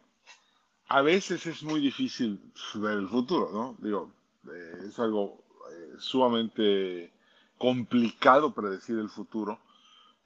a 0.90 1.02
veces 1.02 1.46
es 1.46 1.62
muy 1.62 1.80
difícil 1.80 2.40
ver 2.74 2.98
el 2.98 3.08
futuro, 3.08 3.48
¿no? 3.52 3.76
Digo, 3.78 4.10
eh, 4.52 4.86
es 4.88 4.98
algo 4.98 5.40
eh, 5.70 5.94
sumamente 6.00 7.12
complicado 7.56 8.52
predecir 8.52 8.98
el 8.98 9.08
futuro, 9.08 9.60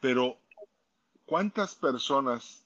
pero 0.00 0.38
¿cuántas 1.26 1.74
personas 1.74 2.64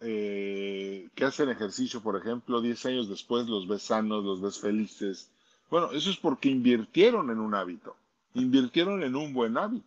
eh, 0.00 1.08
que 1.14 1.24
hacen 1.24 1.48
ejercicio, 1.48 2.02
por 2.02 2.18
ejemplo, 2.18 2.60
10 2.60 2.86
años 2.86 3.08
después 3.08 3.48
los 3.48 3.66
ves 3.66 3.84
sanos, 3.84 4.22
los 4.24 4.42
ves 4.42 4.58
felices? 4.58 5.30
Bueno, 5.70 5.90
eso 5.92 6.10
es 6.10 6.18
porque 6.18 6.50
invirtieron 6.50 7.30
en 7.30 7.38
un 7.38 7.54
hábito, 7.54 7.96
invirtieron 8.34 9.02
en 9.02 9.16
un 9.16 9.32
buen 9.32 9.56
hábito. 9.56 9.86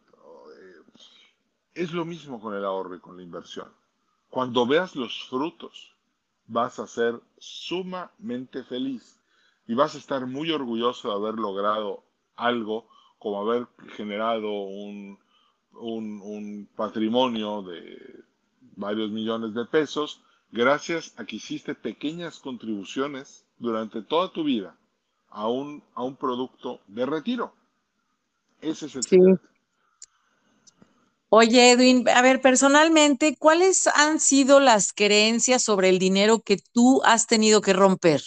es 1.76 1.94
lo 1.94 2.06
mismo 2.06 2.42
con 2.42 2.56
el 2.56 2.66
ahorro 2.66 2.96
y 2.96 3.00
con 3.00 3.18
la 3.18 3.24
inversión. 3.24 3.68
Cuando 4.32 4.66
veas 4.66 4.96
los 4.96 5.28
frutos, 5.30 5.95
vas 6.48 6.80
a 6.80 6.88
ser 6.88 7.20
sumamente 7.38 8.64
feliz 8.64 9.20
y 9.68 9.74
vas 9.74 9.96
a 9.96 9.98
estar 9.98 10.26
muy 10.28 10.52
orgulloso 10.52 11.10
de 11.10 11.16
haber 11.16 11.36
logrado 11.36 12.04
algo 12.36 12.88
como 13.18 13.42
haber 13.42 13.68
generado 13.96 14.52
un, 14.52 15.18
un, 15.74 16.70
patrimonio 16.76 17.64
de 17.64 18.24
varios 18.76 19.10
millones 19.10 19.54
de 19.54 19.66
pesos 19.66 20.22
gracias 20.52 21.18
a 21.18 21.26
que 21.26 21.38
hiciste 21.38 21.74
pequeñas 21.76 22.40
contribuciones 22.40 23.46
durante 23.58 24.02
toda 24.02 24.32
tu 24.32 24.44
vida 24.44 24.76
a 25.30 25.48
un, 25.48 25.84
a 25.96 26.04
un 26.04 26.16
producto 26.16 26.82
de 26.88 27.06
retiro. 27.06 27.54
Ese 28.62 28.86
es 28.86 28.96
el 28.96 29.04
sí. 29.04 29.18
Oye, 31.30 31.72
Edwin, 31.72 32.08
a 32.08 32.22
ver, 32.22 32.40
personalmente, 32.40 33.36
¿cuáles 33.38 33.88
han 33.88 34.20
sido 34.20 34.60
las 34.60 34.94
creencias 34.94 35.64
sobre 35.64 35.90
el 35.90 35.98
dinero 35.98 36.42
que 36.42 36.58
tú 36.72 37.02
has 37.04 37.26
tenido 37.26 37.62
que 37.62 37.74
romper? 37.74 38.22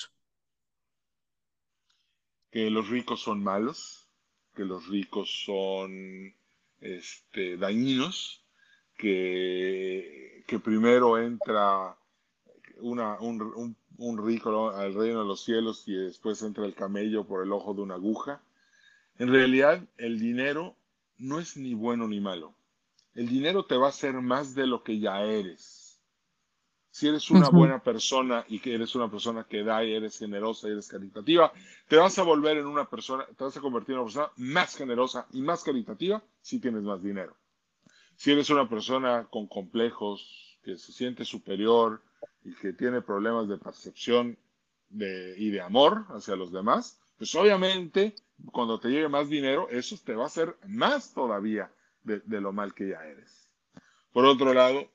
Que 2.50 2.70
los 2.70 2.88
ricos 2.88 3.22
son 3.22 3.42
malos, 3.42 4.08
que 4.54 4.64
los 4.64 4.88
ricos 4.88 5.42
son 5.44 6.34
este, 6.80 7.56
dañinos, 7.56 8.44
que, 8.96 10.42
que 10.46 10.58
primero 10.58 11.18
entra 11.18 11.96
una, 12.80 13.18
un, 13.20 13.76
un 13.96 14.26
rico 14.26 14.70
al 14.70 14.92
reino 14.92 15.20
de 15.20 15.26
los 15.26 15.44
cielos 15.44 15.84
y 15.86 15.94
después 15.94 16.42
entra 16.42 16.66
el 16.66 16.74
camello 16.74 17.24
por 17.24 17.44
el 17.44 17.52
ojo 17.52 17.74
de 17.74 17.82
una 17.82 17.94
aguja. 17.94 18.42
En 19.18 19.30
realidad, 19.30 19.86
el 19.98 20.18
dinero 20.18 20.76
no 21.16 21.38
es 21.38 21.56
ni 21.56 21.74
bueno 21.74 22.08
ni 22.08 22.20
malo 22.20 22.57
el 23.18 23.28
dinero 23.28 23.64
te 23.64 23.76
va 23.76 23.86
a 23.86 23.88
hacer 23.88 24.14
más 24.14 24.54
de 24.54 24.64
lo 24.64 24.84
que 24.84 25.00
ya 25.00 25.20
eres. 25.22 26.00
Si 26.88 27.08
eres 27.08 27.32
una 27.32 27.48
buena 27.48 27.82
persona 27.82 28.44
y 28.48 28.60
que 28.60 28.72
eres 28.72 28.94
una 28.94 29.10
persona 29.10 29.42
que 29.42 29.64
da 29.64 29.82
y 29.82 29.92
eres 29.92 30.20
generosa 30.20 30.68
y 30.68 30.70
eres 30.70 30.86
caritativa, 30.86 31.52
te 31.88 31.96
vas 31.96 32.16
a 32.20 32.22
volver 32.22 32.58
en 32.58 32.66
una 32.66 32.88
persona, 32.88 33.26
te 33.36 33.42
vas 33.42 33.56
a 33.56 33.60
convertir 33.60 33.94
en 33.94 34.02
una 34.02 34.06
persona 34.06 34.30
más 34.36 34.76
generosa 34.76 35.26
y 35.32 35.42
más 35.42 35.64
caritativa 35.64 36.22
si 36.40 36.60
tienes 36.60 36.84
más 36.84 37.02
dinero. 37.02 37.36
Si 38.14 38.30
eres 38.30 38.50
una 38.50 38.68
persona 38.68 39.26
con 39.28 39.48
complejos, 39.48 40.56
que 40.62 40.78
se 40.78 40.92
siente 40.92 41.24
superior 41.24 42.00
y 42.44 42.54
que 42.54 42.72
tiene 42.72 43.02
problemas 43.02 43.48
de 43.48 43.58
percepción 43.58 44.38
y 44.90 45.50
de 45.50 45.60
amor 45.60 46.06
hacia 46.10 46.36
los 46.36 46.52
demás, 46.52 47.00
pues 47.16 47.34
obviamente 47.34 48.14
cuando 48.52 48.78
te 48.78 48.90
llegue 48.90 49.08
más 49.08 49.28
dinero, 49.28 49.68
eso 49.70 49.96
te 50.04 50.14
va 50.14 50.22
a 50.22 50.28
hacer 50.28 50.56
más 50.68 51.12
todavía 51.12 51.68
de, 52.08 52.40
lo 52.40 52.52
mal 52.52 52.74
que 52.74 52.88
ya 52.88 53.04
eres. 53.04 53.48
Por 54.12 54.24
otro 54.24 54.52
lado, 54.52 54.90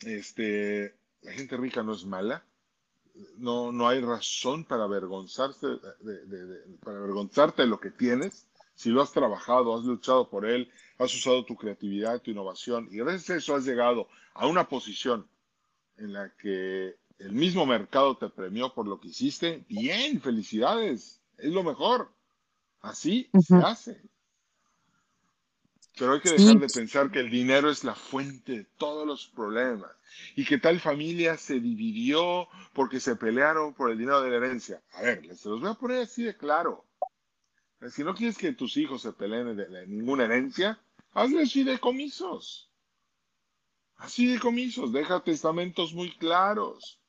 este, 0.00 0.98
la 1.22 1.32
gente 1.32 1.56
rica 1.56 1.82
no 1.82 1.94
es 1.94 2.04
mala. 2.04 2.44
No, 3.36 3.72
no 3.72 3.88
hay 3.88 4.00
razón 4.00 4.64
para 4.64 4.84
avergonzarse 4.84 5.66
de, 5.66 6.78
para 6.84 6.98
avergonzarte 6.98 7.62
de 7.62 7.68
lo 7.68 7.80
que 7.80 7.90
tienes. 7.90 8.46
Si 8.74 8.90
lo 8.90 9.02
has 9.02 9.12
trabajado, 9.12 9.76
has 9.76 9.84
luchado 9.84 10.30
por 10.30 10.46
él, 10.46 10.70
has 10.98 11.12
usado 11.12 11.44
tu 11.44 11.56
creatividad, 11.56 12.22
tu 12.22 12.30
innovación 12.30 12.88
y 12.92 12.98
gracias 12.98 13.30
a 13.30 13.36
eso 13.36 13.56
has 13.56 13.64
llegado 13.64 14.08
a 14.34 14.46
una 14.46 14.68
posición 14.68 15.28
en 15.96 16.12
la 16.12 16.32
que 16.36 16.94
el 17.18 17.32
mismo 17.32 17.66
mercado 17.66 18.16
te 18.16 18.28
premió 18.28 18.72
por 18.72 18.86
lo 18.86 19.00
que 19.00 19.08
hiciste, 19.08 19.64
bien, 19.68 20.20
felicidades, 20.20 21.20
es 21.36 21.52
lo 21.52 21.62
mejor. 21.62 22.12
Así 22.80 23.28
se 23.40 23.56
hace. 23.56 24.00
Pero 25.98 26.12
hay 26.12 26.20
que 26.20 26.30
dejar 26.32 26.60
de 26.60 26.68
pensar 26.68 27.10
que 27.10 27.20
el 27.20 27.30
dinero 27.30 27.70
es 27.70 27.82
la 27.82 27.94
fuente 27.94 28.52
de 28.52 28.64
todos 28.78 29.06
los 29.06 29.26
problemas 29.26 29.90
y 30.36 30.44
que 30.44 30.58
tal 30.58 30.80
familia 30.80 31.36
se 31.36 31.60
dividió 31.60 32.48
porque 32.72 33.00
se 33.00 33.16
pelearon 33.16 33.74
por 33.74 33.90
el 33.90 33.98
dinero 33.98 34.22
de 34.22 34.30
la 34.30 34.36
herencia. 34.36 34.80
A 34.92 35.02
ver, 35.02 35.36
se 35.36 35.48
los 35.48 35.60
voy 35.60 35.70
a 35.70 35.74
poner 35.74 36.02
así 36.02 36.22
de 36.22 36.36
claro. 36.36 36.84
Si 37.90 38.02
no 38.02 38.14
quieres 38.14 38.38
que 38.38 38.52
tus 38.52 38.76
hijos 38.76 39.02
se 39.02 39.12
peleen 39.12 39.56
de, 39.56 39.86
ninguna 39.86 40.24
herencia, 40.24 40.80
hazles 41.12 41.52
fideicomisos. 41.52 42.70
Así 43.96 44.26
de 44.26 44.38
comisos, 44.38 44.92
deja 44.92 45.20
testamentos 45.20 45.92
muy 45.92 46.10
claros. 46.16 47.00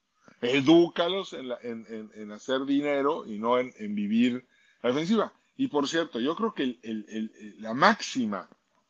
Edúcalos 0.42 1.34
en, 1.34 2.32
hacer 2.32 2.66
dinero 2.66 3.26
y 3.26 3.38
no 3.38 3.60
en, 3.60 3.96
vivir 3.96 4.48
la 4.82 4.90
defensiva. 4.90 5.34
Y 5.58 5.68
por 5.68 5.88
cierto, 5.88 6.20
yo 6.20 6.36
creo 6.36 6.54
que 6.54 6.80
la 7.60 7.74
máxima 7.74 8.50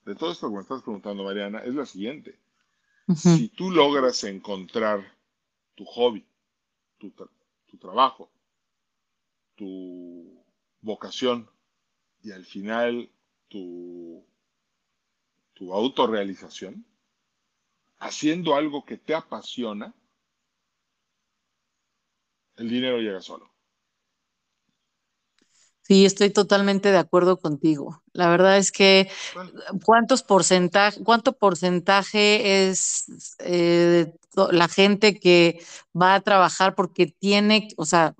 de 0.09 0.15
todo 0.15 0.31
esto 0.31 0.49
que 0.49 0.55
me 0.55 0.61
estás 0.61 0.81
preguntando, 0.81 1.23
Mariana, 1.23 1.59
es 1.59 1.75
la 1.75 1.85
siguiente. 1.85 2.39
Si 3.15 3.49
tú 3.49 3.69
logras 3.69 4.23
encontrar 4.23 5.15
tu 5.75 5.85
hobby, 5.85 6.25
tu, 6.97 7.13
trabajo, 7.77 8.31
tu 9.55 10.43
vocación 10.81 11.47
y 12.23 12.31
al 12.31 12.43
final 12.43 13.07
tu, 13.49 14.25
tu 15.53 15.73
autorrealización, 15.73 16.83
haciendo 17.99 18.55
algo 18.55 18.85
que 18.85 18.97
te 18.97 19.13
apasiona, 19.13 19.93
el 22.57 22.67
dinero 22.67 22.97
llega 22.97 23.21
solo. 23.21 23.51
Sí, 25.89 26.05
estoy 26.05 26.29
totalmente 26.29 26.91
de 26.91 26.99
acuerdo 26.99 27.37
contigo. 27.37 28.03
La 28.13 28.29
verdad 28.29 28.59
es 28.59 28.71
que 28.71 29.09
cuántos 29.83 30.21
porcentaje, 30.21 31.03
cuánto 31.03 31.33
porcentaje 31.33 32.69
es 32.69 33.05
eh, 33.39 34.13
la 34.51 34.67
gente 34.67 35.19
que 35.19 35.59
va 35.99 36.13
a 36.13 36.21
trabajar 36.21 36.75
porque 36.75 37.07
tiene, 37.07 37.69
o 37.75 37.85
sea, 37.85 38.13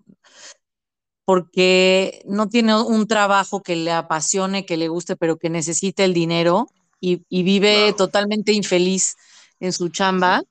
porque 1.25 2.23
no 2.25 2.49
tiene 2.49 2.75
un 2.81 3.05
trabajo 3.05 3.61
que 3.61 3.75
le 3.75 3.91
apasione, 3.91 4.65
que 4.65 4.75
le 4.75 4.87
guste, 4.87 5.15
pero 5.15 5.37
que 5.37 5.51
necesite 5.51 6.05
el 6.05 6.15
dinero 6.15 6.69
y, 6.99 7.23
vive 7.29 7.93
totalmente 7.93 8.51
infeliz 8.51 9.15
en 9.59 9.73
su 9.73 9.89
chamba. 9.89 10.41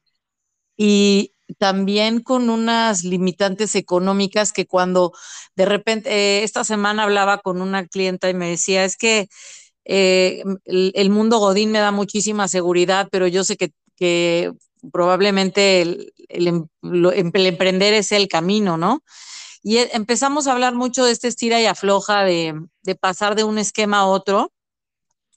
Y, 0.76 1.32
también 1.56 2.20
con 2.20 2.50
unas 2.50 3.04
limitantes 3.04 3.74
económicas 3.74 4.52
que 4.52 4.66
cuando 4.66 5.12
de 5.56 5.64
repente, 5.64 6.10
eh, 6.10 6.44
esta 6.44 6.64
semana 6.64 7.04
hablaba 7.04 7.38
con 7.38 7.60
una 7.60 7.86
clienta 7.86 8.28
y 8.28 8.34
me 8.34 8.50
decía, 8.50 8.84
es 8.84 8.96
que 8.96 9.28
eh, 9.84 10.42
el, 10.64 11.10
mundo 11.10 11.38
Godín 11.38 11.72
me 11.72 11.78
da 11.78 11.90
muchísima 11.90 12.46
seguridad, 12.46 13.08
pero 13.10 13.26
yo 13.26 13.42
sé 13.44 13.56
que, 13.56 14.52
probablemente 14.92 15.82
el, 15.82 16.12
em, 16.28 16.66
el, 16.82 17.46
emprender 17.46 17.94
es 17.94 18.12
el 18.12 18.28
camino, 18.28 18.76
¿no? 18.76 19.02
Y 19.62 19.78
e, 19.78 19.90
empezamos 19.94 20.46
a 20.46 20.52
hablar 20.52 20.74
mucho 20.74 21.04
de 21.04 21.12
este 21.12 21.28
estira 21.28 21.60
y 21.60 21.66
afloja, 21.66 22.22
de, 22.24 22.54
de 22.82 22.94
pasar 22.94 23.34
de 23.34 23.44
un 23.44 23.58
esquema 23.58 24.00
a 24.00 24.06
otro. 24.06 24.52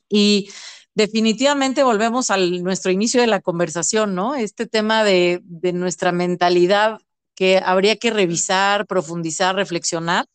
Y 0.09 0.51
definitivamente 0.93 1.83
volvemos 1.83 2.29
a 2.29 2.37
nuestro 2.37 2.91
inicio 2.91 3.21
de 3.21 3.27
la 3.27 3.41
conversación, 3.41 4.15
¿no? 4.15 4.35
Este 4.35 4.65
tema 4.65 5.03
de, 5.03 5.41
nuestra 5.73 6.11
mentalidad 6.11 6.99
que 7.35 7.61
habría 7.63 7.95
que 7.95 8.11
revisar, 8.11 8.85
profundizar, 8.87 9.55
reflexionar 9.55 10.25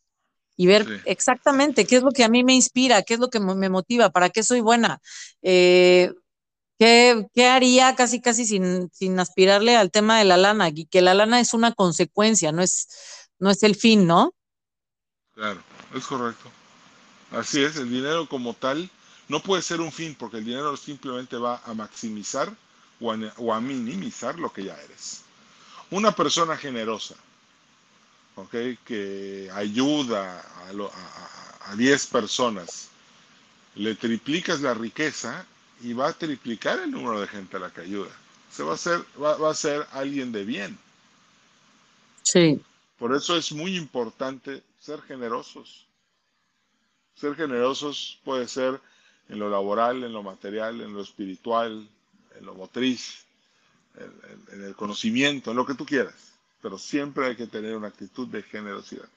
y 0.56 0.66
ver 0.66 1.02
exactamente 1.04 1.86
qué 1.86 1.96
es 1.96 2.02
lo 2.02 2.10
que 2.10 2.24
a 2.24 2.28
mí 2.28 2.42
me 2.42 2.54
inspira, 2.54 3.02
qué 3.02 3.14
es 3.14 3.20
lo 3.20 3.28
que 3.28 3.40
me 3.40 3.68
motiva, 3.68 4.10
para 4.10 4.30
qué 4.30 4.42
soy 4.42 4.60
buena. 4.60 5.00
Eh, 5.42 6.12
¿Qué, 6.78 7.26
haría 7.46 7.94
casi 7.94 8.20
casi 8.20 8.44
sin, 8.44 8.90
sin, 8.92 9.18
aspirarle 9.18 9.76
al 9.76 9.90
tema 9.90 10.18
de 10.18 10.24
la 10.24 10.36
lana? 10.36 10.68
Y 10.68 10.86
que 10.86 11.00
la 11.00 11.14
lana 11.14 11.40
es 11.40 11.54
una 11.54 11.72
consecuencia, 11.72 12.52
no 12.52 12.62
es, 12.62 12.88
no 13.38 13.50
es 13.50 13.62
el 13.62 13.76
fin, 13.76 14.06
¿no? 14.06 14.34
Claro, 15.32 15.62
es 15.94 16.04
correcto. 16.04 16.50
Así 17.30 17.62
es, 17.62 17.76
el 17.76 17.90
dinero 17.90 18.28
como 18.28 18.52
tal 18.54 18.90
no 19.28 19.40
puede 19.40 19.62
ser 19.62 19.80
un 19.80 19.92
fin, 19.92 20.14
porque 20.14 20.38
el 20.38 20.44
dinero 20.44 20.76
simplemente 20.76 21.36
va 21.36 21.60
a 21.64 21.74
maximizar 21.74 22.52
o 23.00 23.12
a, 23.52 23.60
minimizar 23.60 24.38
lo 24.38 24.52
que 24.52 24.64
ya 24.64 24.74
eres. 24.82 25.22
Una 25.90 26.12
persona 26.12 26.56
generosa, 26.56 27.14
¿okay? 28.36 28.78
que 28.84 29.50
ayuda 29.52 30.40
a, 30.40 31.70
a 31.70 31.76
10 31.76 32.06
personas, 32.06 32.88
le 33.74 33.94
triplicas 33.94 34.60
la 34.60 34.74
riqueza 34.74 35.44
y 35.82 35.92
va 35.92 36.08
a 36.08 36.12
triplicar 36.12 36.78
el 36.80 36.90
número 36.90 37.20
de 37.20 37.28
gente 37.28 37.56
a 37.56 37.60
la 37.60 37.70
que 37.70 37.82
ayuda. 37.82 38.10
Se 38.50 38.62
va 38.62 38.74
a 38.74 38.78
ser, 38.78 39.04
va, 39.22 39.50
a 39.50 39.54
ser 39.54 39.86
alguien 39.92 40.32
de 40.32 40.44
bien. 40.44 40.78
Sí. 42.22 42.60
Por 42.98 43.14
eso 43.14 43.36
es 43.36 43.52
muy 43.52 43.76
importante 43.76 44.62
ser 44.80 45.02
generosos. 45.02 45.84
Ser 47.14 47.34
generosos 47.34 48.18
puede 48.24 48.48
ser 48.48 48.80
en 49.28 49.38
lo 49.38 49.50
laboral, 49.50 50.04
en 50.04 50.12
lo 50.12 50.22
material, 50.22 50.80
en 50.80 50.92
lo 50.92 51.02
espiritual, 51.02 51.88
en 52.38 52.46
lo 52.46 52.54
motriz, 52.54 53.24
en, 54.52 54.64
el 54.64 54.74
conocimiento, 54.76 55.50
en 55.50 55.56
lo 55.56 55.66
que 55.66 55.74
tú 55.74 55.84
quieras. 55.84 56.14
Pero 56.62 56.78
siempre 56.78 57.26
hay 57.26 57.36
que 57.36 57.46
tener 57.46 57.76
una 57.76 57.88
actitud 57.88 58.28
de 58.28 58.42
generosidad. 58.42 59.08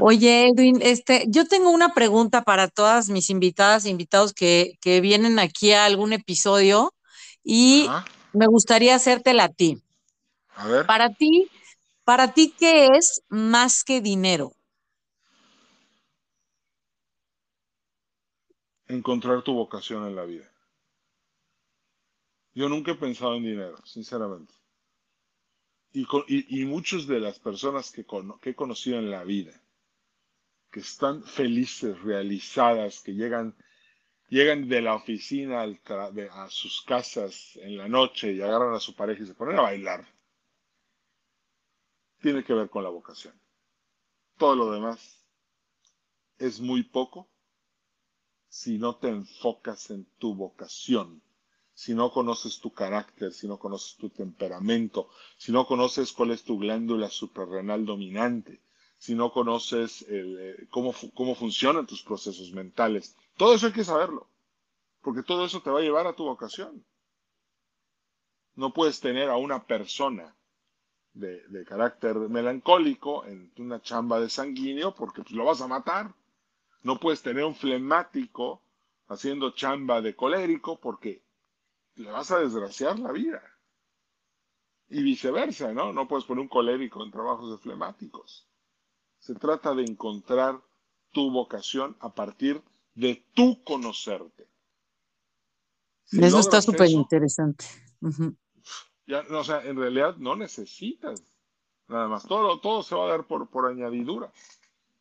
Oye, 0.00 0.48
Edwin, 0.48 0.80
este, 0.82 1.24
yo 1.28 1.46
tengo 1.46 1.70
una 1.70 1.94
pregunta 1.94 2.42
para 2.42 2.68
todas 2.68 3.08
mis 3.08 3.30
invitadas 3.30 3.84
e 3.84 3.90
invitados 3.90 4.34
que, 4.34 4.74
que 4.82 5.00
vienen 5.00 5.38
aquí 5.38 5.72
a 5.72 5.86
algún 5.86 6.12
episodio 6.12 6.92
y 7.42 7.88
me 8.34 8.46
gustaría 8.46 8.94
hacértela 8.94 9.44
a 9.44 9.48
ti. 9.48 9.82
A 10.56 10.66
ver. 10.66 10.86
Para 10.86 11.14
ti, 11.14 11.48
para 12.04 12.32
ti, 12.32 12.54
¿qué 12.58 12.88
es 12.88 13.22
más 13.28 13.82
que 13.82 14.02
dinero? 14.02 14.52
Encontrar 18.88 19.42
tu 19.42 19.54
vocación 19.54 20.06
en 20.06 20.16
la 20.16 20.24
vida. 20.24 20.50
Yo 22.54 22.68
nunca 22.68 22.92
he 22.92 22.94
pensado 22.96 23.36
en 23.36 23.44
dinero, 23.44 23.76
sinceramente. 23.84 24.52
Y, 25.92 26.06
y, 26.26 26.64
muchas 26.64 27.06
de 27.06 27.20
las 27.20 27.38
personas 27.38 27.90
que, 27.90 28.04
que 28.40 28.50
he 28.50 28.54
conocido 28.54 28.98
en 28.98 29.10
la 29.10 29.24
vida, 29.24 29.52
que 30.70 30.80
están 30.80 31.22
felices, 31.22 32.00
realizadas, 32.02 33.00
que 33.00 33.14
llegan, 33.14 33.56
llegan 34.28 34.68
de 34.68 34.82
la 34.82 34.94
oficina 34.94 35.62
a 35.62 36.50
sus 36.50 36.82
casas 36.82 37.56
en 37.62 37.76
la 37.78 37.88
noche 37.88 38.32
y 38.32 38.42
agarran 38.42 38.74
a 38.74 38.80
su 38.80 38.94
pareja 38.94 39.22
y 39.22 39.26
se 39.26 39.34
ponen 39.34 39.58
a 39.58 39.62
bailar. 39.62 40.06
Tiene 42.20 42.44
que 42.44 42.54
ver 42.54 42.68
con 42.68 42.84
la 42.84 42.90
vocación. 42.90 43.34
Todo 44.36 44.56
lo 44.56 44.72
demás 44.72 45.24
es 46.38 46.60
muy 46.60 46.82
poco 46.82 47.28
si 48.48 48.78
no 48.78 48.96
te 48.96 49.08
enfocas 49.08 49.90
en 49.90 50.06
tu 50.18 50.34
vocación, 50.34 51.22
si 51.74 51.94
no 51.94 52.10
conoces 52.10 52.58
tu 52.58 52.72
carácter, 52.72 53.32
si 53.32 53.46
no 53.46 53.58
conoces 53.58 53.96
tu 53.96 54.10
temperamento, 54.10 55.08
si 55.36 55.52
no 55.52 55.66
conoces 55.66 56.12
cuál 56.12 56.32
es 56.32 56.42
tu 56.42 56.58
glándula 56.58 57.08
suprarrenal 57.08 57.86
dominante, 57.86 58.60
si 58.98 59.14
no 59.14 59.32
conoces 59.32 60.04
eh, 60.08 60.66
cómo, 60.70 60.92
cómo 61.14 61.34
funcionan 61.34 61.86
tus 61.86 62.02
procesos 62.02 62.50
mentales. 62.52 63.16
Todo 63.36 63.54
eso 63.54 63.66
hay 63.66 63.72
que 63.72 63.84
saberlo, 63.84 64.28
porque 65.02 65.22
todo 65.22 65.44
eso 65.44 65.62
te 65.62 65.70
va 65.70 65.78
a 65.78 65.82
llevar 65.82 66.06
a 66.06 66.16
tu 66.16 66.24
vocación. 66.24 66.84
No 68.56 68.72
puedes 68.72 68.98
tener 68.98 69.30
a 69.30 69.36
una 69.36 69.64
persona 69.64 70.34
de, 71.18 71.64
carácter 71.64 72.16
melancólico 72.16 73.24
en 73.24 73.52
una 73.58 73.80
chamba 73.80 74.20
de 74.20 74.30
sanguíneo 74.30 74.94
porque 74.94 75.22
pues, 75.22 75.32
lo 75.32 75.44
vas 75.44 75.60
a 75.60 75.68
matar. 75.68 76.14
No 76.82 76.98
puedes 76.98 77.22
tener 77.22 77.44
un 77.44 77.54
flemático 77.54 78.62
haciendo 79.08 79.50
chamba 79.50 80.00
de 80.00 80.14
colérico 80.14 80.78
porque 80.80 81.22
le 81.96 82.10
vas 82.10 82.30
a 82.30 82.38
desgraciar 82.38 82.98
la 82.98 83.12
vida. 83.12 83.42
Y 84.88 85.02
viceversa, 85.02 85.72
¿no? 85.72 85.92
No 85.92 86.08
puedes 86.08 86.24
poner 86.24 86.42
un 86.42 86.48
colérico 86.48 87.04
en 87.04 87.10
trabajos 87.10 87.50
de 87.50 87.58
flemáticos. 87.58 88.46
Se 89.18 89.34
trata 89.34 89.74
de 89.74 89.82
encontrar 89.84 90.60
tu 91.12 91.30
vocación 91.30 91.96
a 92.00 92.14
partir 92.14 92.62
de 92.94 93.26
tu 93.34 93.62
conocerte. 93.64 94.48
eso 96.10 96.38
está 96.38 96.62
súper 96.62 96.90
interesante. 96.90 97.66
ya, 99.06 99.24
o 99.30 99.44
sea, 99.44 99.62
en 99.64 99.76
realidad 99.76 100.16
no 100.16 100.36
necesitas 100.36 101.22
nada 101.88 102.08
más. 102.08 102.26
Todo, 102.26 102.60
todo 102.60 102.82
se 102.82 102.94
va 102.94 103.06
a 103.06 103.10
dar 103.10 103.26
por, 103.26 103.48
por 103.48 103.66
añadidura. 103.66 104.32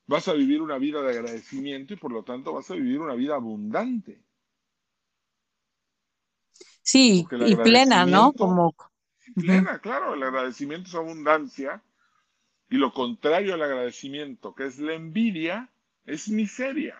Vas 0.08 0.28
a 0.30 0.34
vivir 0.34 0.62
una 0.62 0.78
vida 0.78 1.02
de 1.02 1.12
agradecimiento 1.12 1.94
y 1.94 1.98
por 1.98 2.12
lo 2.12 2.24
tanto 2.24 2.54
vas 2.54 2.72
a 2.72 2.76
vivir 2.76 3.00
una 3.00 3.14
vida 3.14 3.36
abundante. 3.36 4.24
Sí, 6.82 7.28
y 7.30 7.56
plena, 7.58 8.06
¿no? 8.06 8.32
Como... 8.32 8.74
Plena, 9.36 9.80
claro, 9.80 10.14
el 10.14 10.24
agradecimiento 10.24 10.88
es 10.88 10.96
abundancia 10.96 11.84
y 12.70 12.78
lo 12.78 12.94
contrario 12.94 13.54
al 13.54 13.62
agradecimiento, 13.62 14.56
que 14.56 14.68
es 14.68 14.80
la 14.80 14.94
envidia, 14.94 15.70
es 16.06 16.30
miseria, 16.30 16.96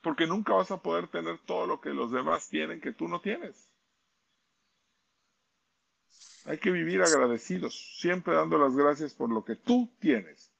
porque 0.00 0.28
nunca 0.28 0.54
vas 0.54 0.70
a 0.70 0.80
poder 0.80 1.08
tener 1.08 1.40
todo 1.40 1.66
lo 1.66 1.80
que 1.80 1.90
los 1.90 2.12
demás 2.12 2.48
tienen 2.48 2.80
que 2.80 2.92
tú 2.92 3.08
no 3.08 3.20
tienes. 3.20 3.68
Hay 6.44 6.58
que 6.58 6.70
vivir 6.70 7.02
agradecidos, 7.02 7.98
siempre 7.98 8.34
dando 8.34 8.56
las 8.56 8.76
gracias 8.76 9.14
por 9.14 9.30
lo 9.30 9.44
que 9.44 9.56
tú 9.56 9.92
tienes. 9.98 10.53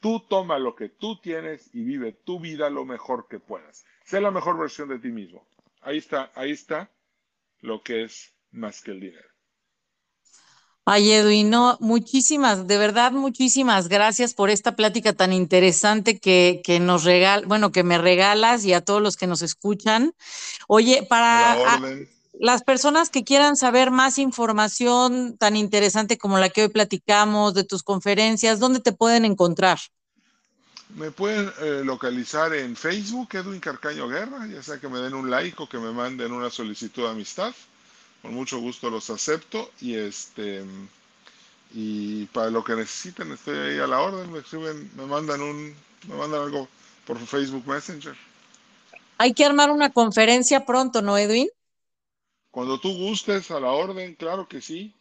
Tú 0.00 0.20
toma 0.28 0.58
lo 0.58 0.74
que 0.74 0.88
tú 0.88 1.20
tienes 1.20 1.68
y 1.72 1.84
vive 1.84 2.12
tu 2.12 2.40
vida 2.40 2.70
lo 2.70 2.84
mejor 2.84 3.26
que 3.28 3.38
puedas. 3.38 3.84
Sé 4.04 4.20
la 4.20 4.30
mejor 4.30 4.58
versión 4.58 4.88
de 4.88 4.98
ti 4.98 5.08
mismo. 5.08 5.46
Ahí 5.82 5.98
está, 5.98 6.32
ahí 6.34 6.50
está 6.52 6.90
lo 7.60 7.82
que 7.82 8.04
es 8.04 8.34
más 8.50 8.82
que 8.82 8.92
el 8.92 9.00
dinero. 9.00 9.28
Ay, 10.86 11.12
Edwin, 11.12 11.50
no, 11.50 11.76
muchísimas, 11.80 12.66
de 12.66 12.78
verdad, 12.78 13.12
muchísimas 13.12 13.88
gracias 13.88 14.34
por 14.34 14.50
esta 14.50 14.74
plática 14.74 15.12
tan 15.12 15.32
interesante 15.32 16.18
que, 16.18 16.62
que 16.64 16.80
nos 16.80 17.04
regal, 17.04 17.44
bueno, 17.46 17.70
que 17.70 17.84
me 17.84 17.98
regalas 17.98 18.64
y 18.64 18.72
a 18.72 18.80
todos 18.80 19.02
los 19.02 19.16
que 19.16 19.26
nos 19.26 19.42
escuchan. 19.42 20.14
Oye, 20.66 21.06
para 21.08 21.78
las 22.40 22.62
personas 22.62 23.10
que 23.10 23.22
quieran 23.22 23.54
saber 23.54 23.90
más 23.90 24.16
información 24.16 25.36
tan 25.36 25.56
interesante 25.56 26.16
como 26.16 26.38
la 26.38 26.48
que 26.48 26.62
hoy 26.62 26.68
platicamos 26.68 27.52
de 27.52 27.64
tus 27.64 27.82
conferencias, 27.82 28.58
¿dónde 28.58 28.80
te 28.80 28.92
pueden 28.92 29.26
encontrar? 29.26 29.78
Me 30.96 31.10
pueden 31.10 31.52
eh, 31.60 31.82
localizar 31.84 32.54
en 32.54 32.74
Facebook, 32.76 33.28
Edwin 33.34 33.60
Carcaño 33.60 34.08
Guerra, 34.08 34.46
ya 34.46 34.62
sea 34.62 34.80
que 34.80 34.88
me 34.88 35.00
den 35.00 35.12
un 35.12 35.30
like 35.30 35.62
o 35.62 35.68
que 35.68 35.78
me 35.78 35.92
manden 35.92 36.32
una 36.32 36.48
solicitud 36.48 37.02
de 37.02 37.10
amistad 37.10 37.54
con 38.22 38.34
mucho 38.34 38.58
gusto 38.58 38.90
los 38.90 39.10
acepto 39.10 39.70
y 39.80 39.94
este 39.94 40.64
y 41.72 42.24
para 42.26 42.50
lo 42.50 42.64
que 42.64 42.74
necesiten 42.74 43.32
estoy 43.32 43.56
ahí 43.56 43.78
a 43.78 43.86
la 43.86 44.00
orden, 44.00 44.32
me 44.32 44.40
escriben, 44.40 44.90
me 44.96 45.06
mandan 45.06 45.40
un, 45.40 45.74
me 46.08 46.16
mandan 46.16 46.42
algo 46.42 46.68
por 47.06 47.18
Facebook 47.18 47.66
Messenger. 47.66 48.16
Hay 49.18 49.34
que 49.34 49.44
armar 49.44 49.70
una 49.70 49.90
conferencia 49.90 50.64
pronto, 50.64 51.02
¿no, 51.02 51.16
Edwin? 51.16 51.48
Cuando 52.50 52.78
tú 52.80 52.92
gustes, 52.96 53.50
a 53.50 53.60
la 53.60 53.70
orden, 53.70 54.14
claro 54.14 54.48
que 54.48 54.60
sí. 54.60 54.92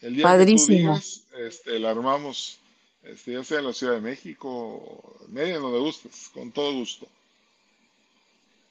El 0.00 0.16
día 0.16 0.38
que 0.38 0.46
tú 0.46 0.66
digas, 0.66 1.22
este, 1.38 1.78
la 1.78 1.90
armamos, 1.90 2.58
este, 3.02 3.32
ya 3.32 3.44
sea 3.44 3.58
en 3.58 3.66
la 3.66 3.72
Ciudad 3.72 3.94
de 3.94 4.00
México, 4.00 5.16
media 5.28 5.58
donde 5.58 5.78
gustes, 5.78 6.30
con 6.32 6.52
todo 6.52 6.72
gusto. 6.72 7.08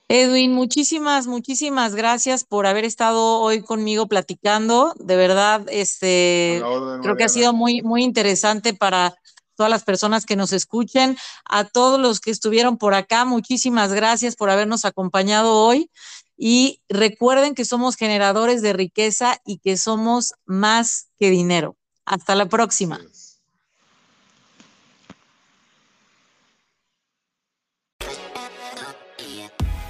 Edwin, 0.07 0.53
muchísimas, 0.53 1.25
muchísimas 1.25 1.95
gracias 1.95 2.43
por 2.43 2.67
haber 2.67 2.85
estado 2.85 3.39
hoy 3.39 3.63
conmigo 3.63 4.07
platicando. 4.07 4.93
De 4.99 5.15
verdad, 5.15 5.65
este, 5.67 6.61
creo 7.01 7.17
que 7.17 7.23
ha 7.23 7.29
sido 7.29 7.53
muy, 7.53 7.81
muy 7.81 8.03
interesante 8.03 8.75
para 8.75 9.15
todas 9.55 9.71
las 9.71 9.83
personas 9.83 10.25
que 10.25 10.35
nos 10.35 10.53
escuchen. 10.53 11.17
A 11.45 11.63
todos 11.63 11.99
los 11.99 12.19
que 12.19 12.29
estuvieron 12.29 12.77
por 12.77 12.93
acá, 12.93 13.25
muchísimas 13.25 13.93
gracias 13.93 14.35
por 14.35 14.51
habernos 14.51 14.85
acompañado 14.85 15.53
hoy. 15.53 15.89
Y 16.37 16.81
recuerden 16.89 17.55
que 17.55 17.65
somos 17.65 17.95
generadores 17.95 18.61
de 18.61 18.73
riqueza 18.73 19.39
y 19.45 19.59
que 19.59 19.77
somos 19.77 20.33
más 20.45 21.09
que 21.17 21.29
dinero. 21.29 21.77
Hasta 22.05 22.35
la 22.35 22.47
próxima. 22.47 22.99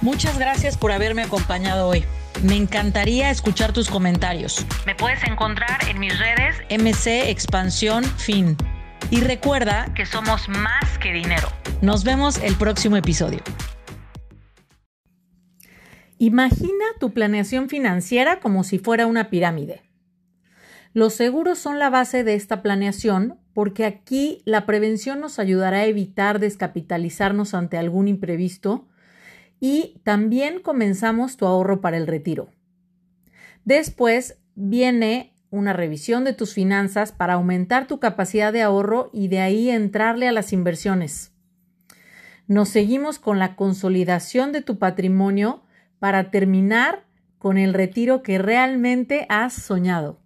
Muchas 0.06 0.38
gracias 0.38 0.76
por 0.76 0.92
haberme 0.92 1.24
acompañado 1.24 1.88
hoy. 1.88 2.04
Me 2.42 2.54
encantaría 2.54 3.30
escuchar 3.30 3.72
tus 3.72 3.88
comentarios. 3.88 4.64
Me 4.86 4.94
puedes 4.94 5.24
encontrar 5.24 5.88
en 5.88 5.98
mis 5.98 6.16
redes 6.18 6.56
MC 6.70 7.28
Expansión 7.28 8.04
Fin. 8.04 8.56
Y 9.10 9.20
recuerda 9.20 9.92
que 9.94 10.06
somos 10.06 10.48
más 10.48 10.98
que 10.98 11.12
dinero. 11.12 11.48
Nos 11.80 12.04
vemos 12.04 12.38
el 12.38 12.54
próximo 12.54 12.96
episodio. 12.96 13.40
Imagina 16.18 16.84
tu 16.98 17.12
planeación 17.12 17.68
financiera 17.68 18.40
como 18.40 18.64
si 18.64 18.78
fuera 18.78 19.06
una 19.06 19.28
pirámide. 19.28 19.82
Los 20.94 21.12
seguros 21.12 21.58
son 21.58 21.78
la 21.78 21.90
base 21.90 22.24
de 22.24 22.34
esta 22.34 22.62
planeación 22.62 23.38
porque 23.52 23.84
aquí 23.84 24.40
la 24.46 24.64
prevención 24.64 25.20
nos 25.20 25.38
ayudará 25.38 25.78
a 25.78 25.84
evitar 25.84 26.38
descapitalizarnos 26.38 27.52
ante 27.52 27.76
algún 27.76 28.08
imprevisto 28.08 28.88
y 29.60 30.00
también 30.04 30.60
comenzamos 30.60 31.36
tu 31.36 31.46
ahorro 31.46 31.82
para 31.82 31.98
el 31.98 32.06
retiro. 32.06 32.48
Después 33.66 34.38
viene 34.54 35.34
una 35.50 35.74
revisión 35.74 36.24
de 36.24 36.32
tus 36.32 36.54
finanzas 36.54 37.12
para 37.12 37.34
aumentar 37.34 37.86
tu 37.86 38.00
capacidad 38.00 38.52
de 38.52 38.62
ahorro 38.62 39.10
y 39.12 39.28
de 39.28 39.40
ahí 39.40 39.68
entrarle 39.68 40.28
a 40.28 40.32
las 40.32 40.52
inversiones. 40.54 41.32
Nos 42.46 42.70
seguimos 42.70 43.18
con 43.18 43.38
la 43.38 43.54
consolidación 43.54 44.52
de 44.52 44.62
tu 44.62 44.78
patrimonio 44.78 45.62
para 45.98 46.30
terminar 46.30 47.04
con 47.38 47.58
el 47.58 47.74
retiro 47.74 48.22
que 48.22 48.38
realmente 48.38 49.26
has 49.28 49.52
soñado. 49.52 50.18